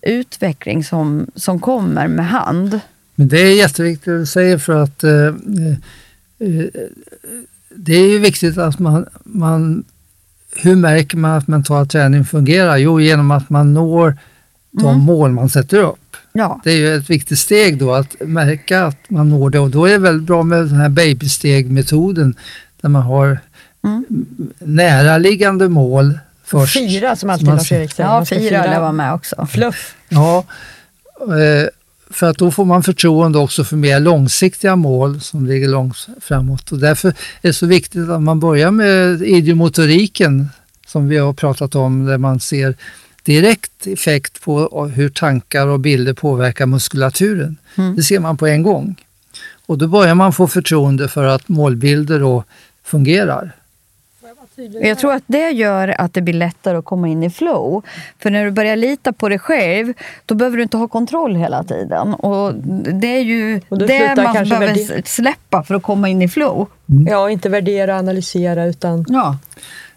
utveckling 0.01 0.83
som, 0.83 1.27
som 1.35 1.59
kommer 1.59 2.07
med 2.07 2.27
hand. 2.27 2.79
Men 3.15 3.27
det 3.27 3.41
är 3.41 3.55
jätteviktigt 3.55 4.07
att 4.07 4.19
du 4.19 4.25
säger 4.25 4.57
för 4.57 4.83
att 4.83 5.03
eh, 5.03 5.11
eh, 5.11 6.59
eh, 6.59 6.65
det 7.75 7.93
är 7.93 8.07
ju 8.09 8.19
viktigt 8.19 8.57
att 8.57 8.79
man, 8.79 9.05
man 9.23 9.83
hur 10.55 10.75
märker 10.75 11.17
man 11.17 11.31
att 11.31 11.47
mental 11.47 11.87
träning 11.87 12.25
fungerar? 12.25 12.77
Jo, 12.77 12.99
genom 12.99 13.31
att 13.31 13.49
man 13.49 13.73
når 13.73 14.17
de 14.71 14.85
Mm. 14.87 14.99
mål 14.99 15.31
man 15.31 15.49
sätter 15.49 15.77
upp. 15.79 16.15
Ja. 16.33 16.61
Det 16.63 16.71
är 16.71 16.75
ju 16.77 16.95
ett 16.95 17.09
viktigt 17.09 17.39
steg 17.39 17.77
då 17.77 17.93
att 17.93 18.15
märka 18.19 18.83
att 18.85 19.09
man 19.09 19.29
når 19.29 19.49
det 19.49 19.59
och 19.59 19.69
då 19.69 19.85
är 19.85 19.91
det 19.91 19.97
väldigt 19.97 20.27
bra 20.27 20.43
med 20.43 20.59
den 20.59 20.75
här 20.75 20.89
babystegmetoden 20.89 22.35
där 22.81 22.89
man 22.89 23.01
har 23.01 23.39
Mm. 23.83 24.05
näraliggande 24.59 25.69
mål 25.69 26.19
först. 26.45 26.73
Fyra 26.73 27.15
som 27.15 27.29
alltid 27.29 27.47
Lars-Erik 27.47 27.91
säger. 27.93 28.09
Ja, 28.09 28.25
fyra 28.25 28.65
lär 28.65 28.79
vara 28.79 28.91
med 28.91 29.13
också. 29.13 29.47
Fluff. 29.51 29.95
Ja, 30.09 30.45
eh, 31.21 31.67
för 32.13 32.29
att 32.29 32.37
då 32.37 32.51
får 32.51 32.65
man 32.65 32.83
förtroende 32.83 33.39
också 33.39 33.63
för 33.63 33.75
mer 33.75 33.99
långsiktiga 33.99 34.75
mål 34.75 35.21
som 35.21 35.45
ligger 35.45 35.67
långt 35.67 36.07
framåt. 36.21 36.71
Och 36.71 36.79
därför 36.79 37.09
är 37.09 37.13
det 37.41 37.53
så 37.53 37.65
viktigt 37.65 38.09
att 38.09 38.21
man 38.21 38.39
börjar 38.39 38.71
med 38.71 39.21
idiomotoriken 39.21 40.49
som 40.87 41.07
vi 41.07 41.17
har 41.17 41.33
pratat 41.33 41.75
om 41.75 42.05
där 42.05 42.17
man 42.17 42.39
ser 42.39 42.75
direkt 43.23 43.87
effekt 43.87 44.41
på 44.41 44.87
hur 44.95 45.09
tankar 45.09 45.67
och 45.67 45.79
bilder 45.79 46.13
påverkar 46.13 46.65
muskulaturen. 46.65 47.57
Mm. 47.75 47.95
Det 47.95 48.03
ser 48.03 48.19
man 48.19 48.37
på 48.37 48.47
en 48.47 48.63
gång. 48.63 48.95
Och 49.65 49.77
då 49.77 49.87
börjar 49.87 50.15
man 50.15 50.33
få 50.33 50.47
förtroende 50.47 51.07
för 51.07 51.23
att 51.23 51.49
målbilder 51.49 52.19
då 52.19 52.43
fungerar. 52.83 53.55
Jag 54.81 54.97
tror 54.97 55.13
att 55.13 55.23
det 55.27 55.49
gör 55.49 56.01
att 56.01 56.13
det 56.13 56.21
blir 56.21 56.33
lättare 56.33 56.77
att 56.77 56.85
komma 56.85 57.07
in 57.07 57.23
i 57.23 57.29
flow. 57.29 57.83
För 58.19 58.29
när 58.29 58.45
du 58.45 58.51
börjar 58.51 58.75
lita 58.75 59.13
på 59.13 59.29
dig 59.29 59.39
själv, 59.39 59.93
då 60.25 60.35
behöver 60.35 60.57
du 60.57 60.63
inte 60.63 60.77
ha 60.77 60.87
kontroll 60.87 61.35
hela 61.35 61.63
tiden. 61.63 62.13
Och 62.13 62.53
det 62.93 63.07
är 63.07 63.21
ju 63.21 63.61
det 63.69 64.15
man 64.15 64.49
behöver 64.49 65.07
släppa 65.07 65.63
för 65.63 65.75
att 65.75 65.83
komma 65.83 66.09
in 66.09 66.21
i 66.21 66.27
flow. 66.27 66.67
Ja, 66.85 67.29
inte 67.29 67.49
värdera 67.49 67.93
och 67.93 67.99
analysera 67.99 68.65
utan 68.65 69.05
Ja. 69.09 69.37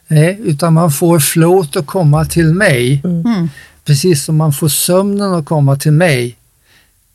Nej, 0.08 0.40
utan 0.44 0.72
man 0.72 0.90
får 0.90 1.18
flowt 1.18 1.76
att 1.76 1.86
komma 1.86 2.24
till 2.24 2.54
mig. 2.54 3.02
Mm. 3.04 3.48
Precis 3.84 4.24
som 4.24 4.36
man 4.36 4.52
får 4.52 4.68
sömnen 4.68 5.34
att 5.34 5.44
komma 5.44 5.76
till 5.76 5.92
mig. 5.92 6.36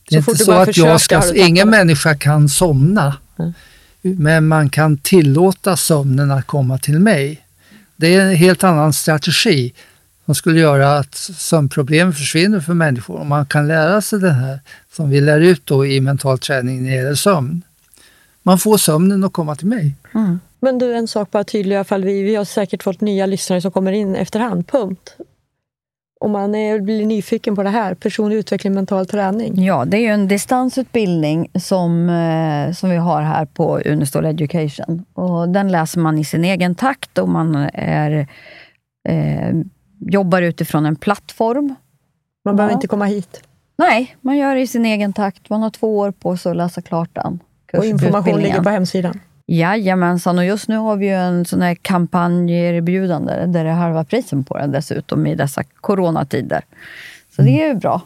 Det 0.09 0.15
är 0.15 0.21
Så 0.21 0.31
inte 0.31 0.43
så 0.43 0.51
att 0.51 0.77
jag 0.77 1.01
ska, 1.01 1.35
ingen 1.35 1.69
människa 1.69 2.15
kan 2.15 2.49
somna. 2.49 3.15
Mm. 3.39 3.53
Men 4.01 4.47
man 4.47 4.69
kan 4.69 4.97
tillåta 4.97 5.77
sömnen 5.77 6.31
att 6.31 6.47
komma 6.47 6.77
till 6.77 6.99
mig. 6.99 7.45
Det 7.95 8.15
är 8.15 8.21
en 8.21 8.35
helt 8.35 8.63
annan 8.63 8.93
strategi 8.93 9.73
som 10.25 10.35
skulle 10.35 10.59
göra 10.59 10.97
att 10.97 11.15
sömnproblem 11.15 12.13
försvinner 12.13 12.59
för 12.59 12.73
människor. 12.73 13.19
Om 13.19 13.27
man 13.27 13.45
kan 13.45 13.67
lära 13.67 14.01
sig 14.01 14.19
det 14.19 14.31
här 14.31 14.59
som 14.91 15.09
vi 15.09 15.21
lär 15.21 15.39
ut 15.39 15.65
då 15.65 15.85
i 15.85 16.01
mental 16.01 16.39
träning 16.39 16.83
när 16.83 16.89
det 16.89 16.95
gäller 16.95 17.15
sömn. 17.15 17.61
Man 18.43 18.59
får 18.59 18.77
sömnen 18.77 19.23
att 19.23 19.33
komma 19.33 19.55
till 19.55 19.67
mig. 19.67 19.95
Mm. 20.13 20.39
Men 20.59 20.77
du, 20.77 20.93
en 20.93 21.07
sak 21.07 21.31
bara 21.31 21.43
tydlig 21.43 21.73
i 21.73 21.77
alla 21.77 21.83
fall. 21.83 22.03
Vi, 22.03 22.21
vi 22.21 22.35
har 22.35 22.45
säkert 22.45 22.83
fått 22.83 23.01
nya 23.01 23.25
lyssnare 23.25 23.61
som 23.61 23.71
kommer 23.71 23.91
in 23.91 24.15
efterhand. 24.15 24.67
Punkt. 24.67 25.15
Om 26.21 26.31
man 26.31 26.55
är, 26.55 26.79
blir 26.79 27.05
nyfiken 27.05 27.55
på 27.55 27.63
det 27.63 27.69
här, 27.69 27.93
personlig 27.93 28.35
utveckling, 28.35 28.73
mental 28.73 29.05
träning. 29.05 29.63
Ja, 29.63 29.85
det 29.85 29.97
är 29.97 30.01
ju 30.01 30.07
en 30.07 30.27
distansutbildning 30.27 31.49
som, 31.59 32.09
eh, 32.09 32.73
som 32.73 32.89
vi 32.89 32.95
har 32.95 33.21
här 33.21 33.45
på 33.45 33.79
Unistol 33.79 34.25
Education. 34.25 35.05
Och 35.13 35.49
den 35.49 35.71
läser 35.71 35.99
man 35.99 36.17
i 36.17 36.23
sin 36.25 36.43
egen 36.45 36.75
takt 36.75 37.17
och 37.17 37.29
man 37.29 37.55
är, 37.73 38.27
eh, 39.09 39.53
jobbar 39.99 40.41
utifrån 40.41 40.85
en 40.85 40.95
plattform. 40.95 41.75
Man 42.45 42.55
behöver 42.55 42.71
Ja. 42.71 42.75
inte 42.77 42.87
komma 42.87 43.05
hit. 43.05 43.41
Nej, 43.77 44.15
man 44.21 44.37
gör 44.37 44.55
det 44.55 44.61
i 44.61 44.67
sin 44.67 44.85
egen 44.85 45.13
takt. 45.13 45.49
Man 45.49 45.61
har 45.63 45.69
två 45.69 45.97
år 45.97 46.11
på 46.11 46.37
sig 46.37 46.49
att 46.49 46.57
läsa 46.57 46.81
klart 46.81 47.09
den. 47.13 47.39
Och 47.73 47.85
information 47.85 48.39
ligger 48.39 48.61
på 48.63 48.69
hemsidan. 48.69 49.19
Jajamensan, 49.57 50.37
och 50.37 50.45
just 50.45 50.67
nu 50.67 50.77
har 50.77 50.95
vi 50.95 51.05
ju 51.05 51.13
en 51.13 51.45
sån 51.45 51.61
här 51.61 51.75
kampanjerbjudande 51.75 53.45
där 53.45 53.63
det 53.63 53.69
är 53.69 53.73
halva 53.73 54.03
prisen 54.03 54.43
på 54.43 54.57
den 54.57 54.71
dessutom 54.71 55.27
i 55.27 55.35
dessa 55.35 55.63
coronatider. 55.81 56.61
Så 57.35 57.41
det 57.41 57.63
är 57.63 57.67
ju 57.67 57.73
bra. 57.73 58.01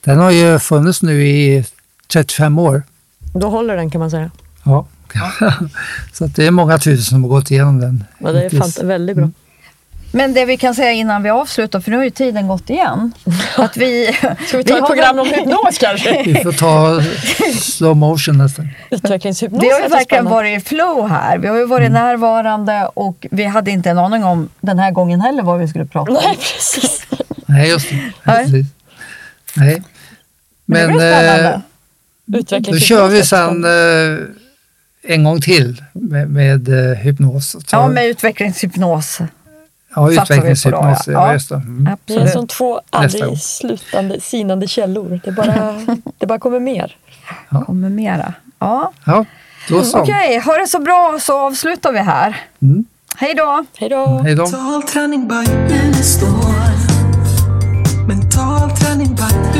Den 0.00 0.18
har 0.18 0.30
ju 0.30 0.58
funnits 0.58 1.02
nu 1.02 1.26
i 1.26 1.64
35 2.06 2.58
år. 2.58 2.82
Då 3.32 3.50
håller 3.50 3.76
den 3.76 3.90
kan 3.90 3.98
man 3.98 4.10
säga. 4.10 4.30
Ja. 4.64 4.86
så 6.12 6.24
att 6.24 6.36
det 6.36 6.46
är 6.46 6.50
många 6.50 6.78
tusen 6.78 7.04
som 7.04 7.22
har 7.22 7.30
gått 7.30 7.50
igenom 7.50 7.80
den. 7.80 8.04
Ja, 8.18 8.32
det 8.32 8.44
är 8.44 8.84
väldigt 8.84 9.16
bra. 9.16 9.30
Men 10.12 10.34
det 10.34 10.44
vi 10.44 10.56
kan 10.56 10.74
säga 10.74 10.92
innan 10.92 11.22
vi 11.22 11.30
avslutar, 11.30 11.80
för 11.80 11.90
nu 11.90 11.96
har 11.96 12.04
ju 12.04 12.10
tiden 12.10 12.48
gått 12.48 12.70
igen. 12.70 13.12
Att 13.56 13.76
vi, 13.76 14.06
Ska 14.46 14.58
vi 14.58 14.64
ta 14.64 14.74
ett 14.74 14.80
har 14.80 14.86
program 14.86 15.18
om 15.18 15.26
hypnos 15.26 15.78
kanske? 15.80 16.22
Vi 16.22 16.34
får 16.34 16.52
ta 16.52 17.02
slow 17.60 17.96
motion 17.96 18.38
nästan. 18.38 18.68
Utvecklingshypnos 18.90 19.62
Vi 19.62 19.70
har 19.70 19.80
ju 19.80 19.88
verkligen 19.88 20.24
varit 20.24 20.62
i 20.62 20.64
flow 20.64 21.08
här. 21.08 21.38
Vi 21.38 21.48
har 21.48 21.56
ju 21.56 21.66
varit 21.66 21.90
närvarande 21.90 22.90
och 22.94 23.26
vi 23.30 23.44
hade 23.44 23.70
inte 23.70 23.90
en 23.90 23.98
aning 23.98 24.24
om 24.24 24.48
den 24.60 24.78
här 24.78 24.90
gången 24.90 25.20
heller 25.20 25.42
vad 25.42 25.58
vi 25.58 25.68
skulle 25.68 25.86
prata 25.86 26.12
om. 26.12 26.18
Nej, 26.24 26.36
precis. 26.36 27.06
Nej, 27.46 27.68
just 27.68 27.90
det. 27.90 28.12
Nej. 28.24 29.82
Men, 30.64 30.96
Men, 30.96 31.54
eh, 31.54 31.60
då 32.58 32.78
kör 32.78 33.08
vi 33.08 33.22
sen 33.22 33.64
eh, 33.64 34.18
en 35.02 35.24
gång 35.24 35.40
till 35.40 35.82
med, 35.92 36.30
med 36.30 36.68
eh, 36.68 36.96
hypnos. 36.96 37.56
Ja, 37.72 37.88
med 37.88 38.06
utvecklingshypnos. 38.06 39.20
Ja, 39.98 40.10
utvecklingshypnos. 40.10 41.06
Ja. 41.06 41.38
Ja, 41.50 41.56
mm. 41.56 41.96
Det 42.04 42.14
är 42.14 42.26
som 42.26 42.46
två 42.46 42.80
aldrig 42.90 43.40
slutande, 43.40 44.20
sinande 44.20 44.66
källor. 44.66 45.20
Det 45.24 45.32
bara, 45.32 45.74
det 46.18 46.26
bara 46.26 46.38
kommer 46.38 46.60
mer. 46.60 46.96
Ja. 47.48 47.64
kommer 47.64 47.88
mera. 47.88 48.34
Ja. 48.58 48.92
ja 49.04 49.24
då 49.68 49.82
så. 49.82 49.98
Okej, 49.98 50.38
ha 50.38 50.52
det 50.58 50.66
så 50.66 50.78
bra 50.78 51.18
så 51.20 51.38
avslutar 51.38 51.92
vi 51.92 51.98
här. 51.98 52.36
Mm. 52.62 52.84
Hej 53.16 53.34
då! 53.34 53.64
Hej 53.78 53.88
då! 53.88 54.20
Hej 54.24 54.34
då. 54.34 54.42
Mental 54.42 54.82
träning 54.82 55.28
by 55.28 55.34
Unestål 55.74 56.28
Mental 58.08 58.70
by 58.78 59.58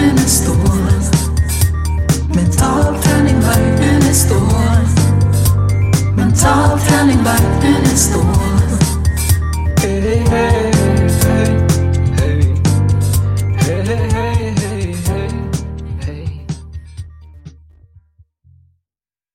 Unestål 3.89 4.39
Mental 6.16 6.78
by 7.24 7.68
Unestål 7.68 8.38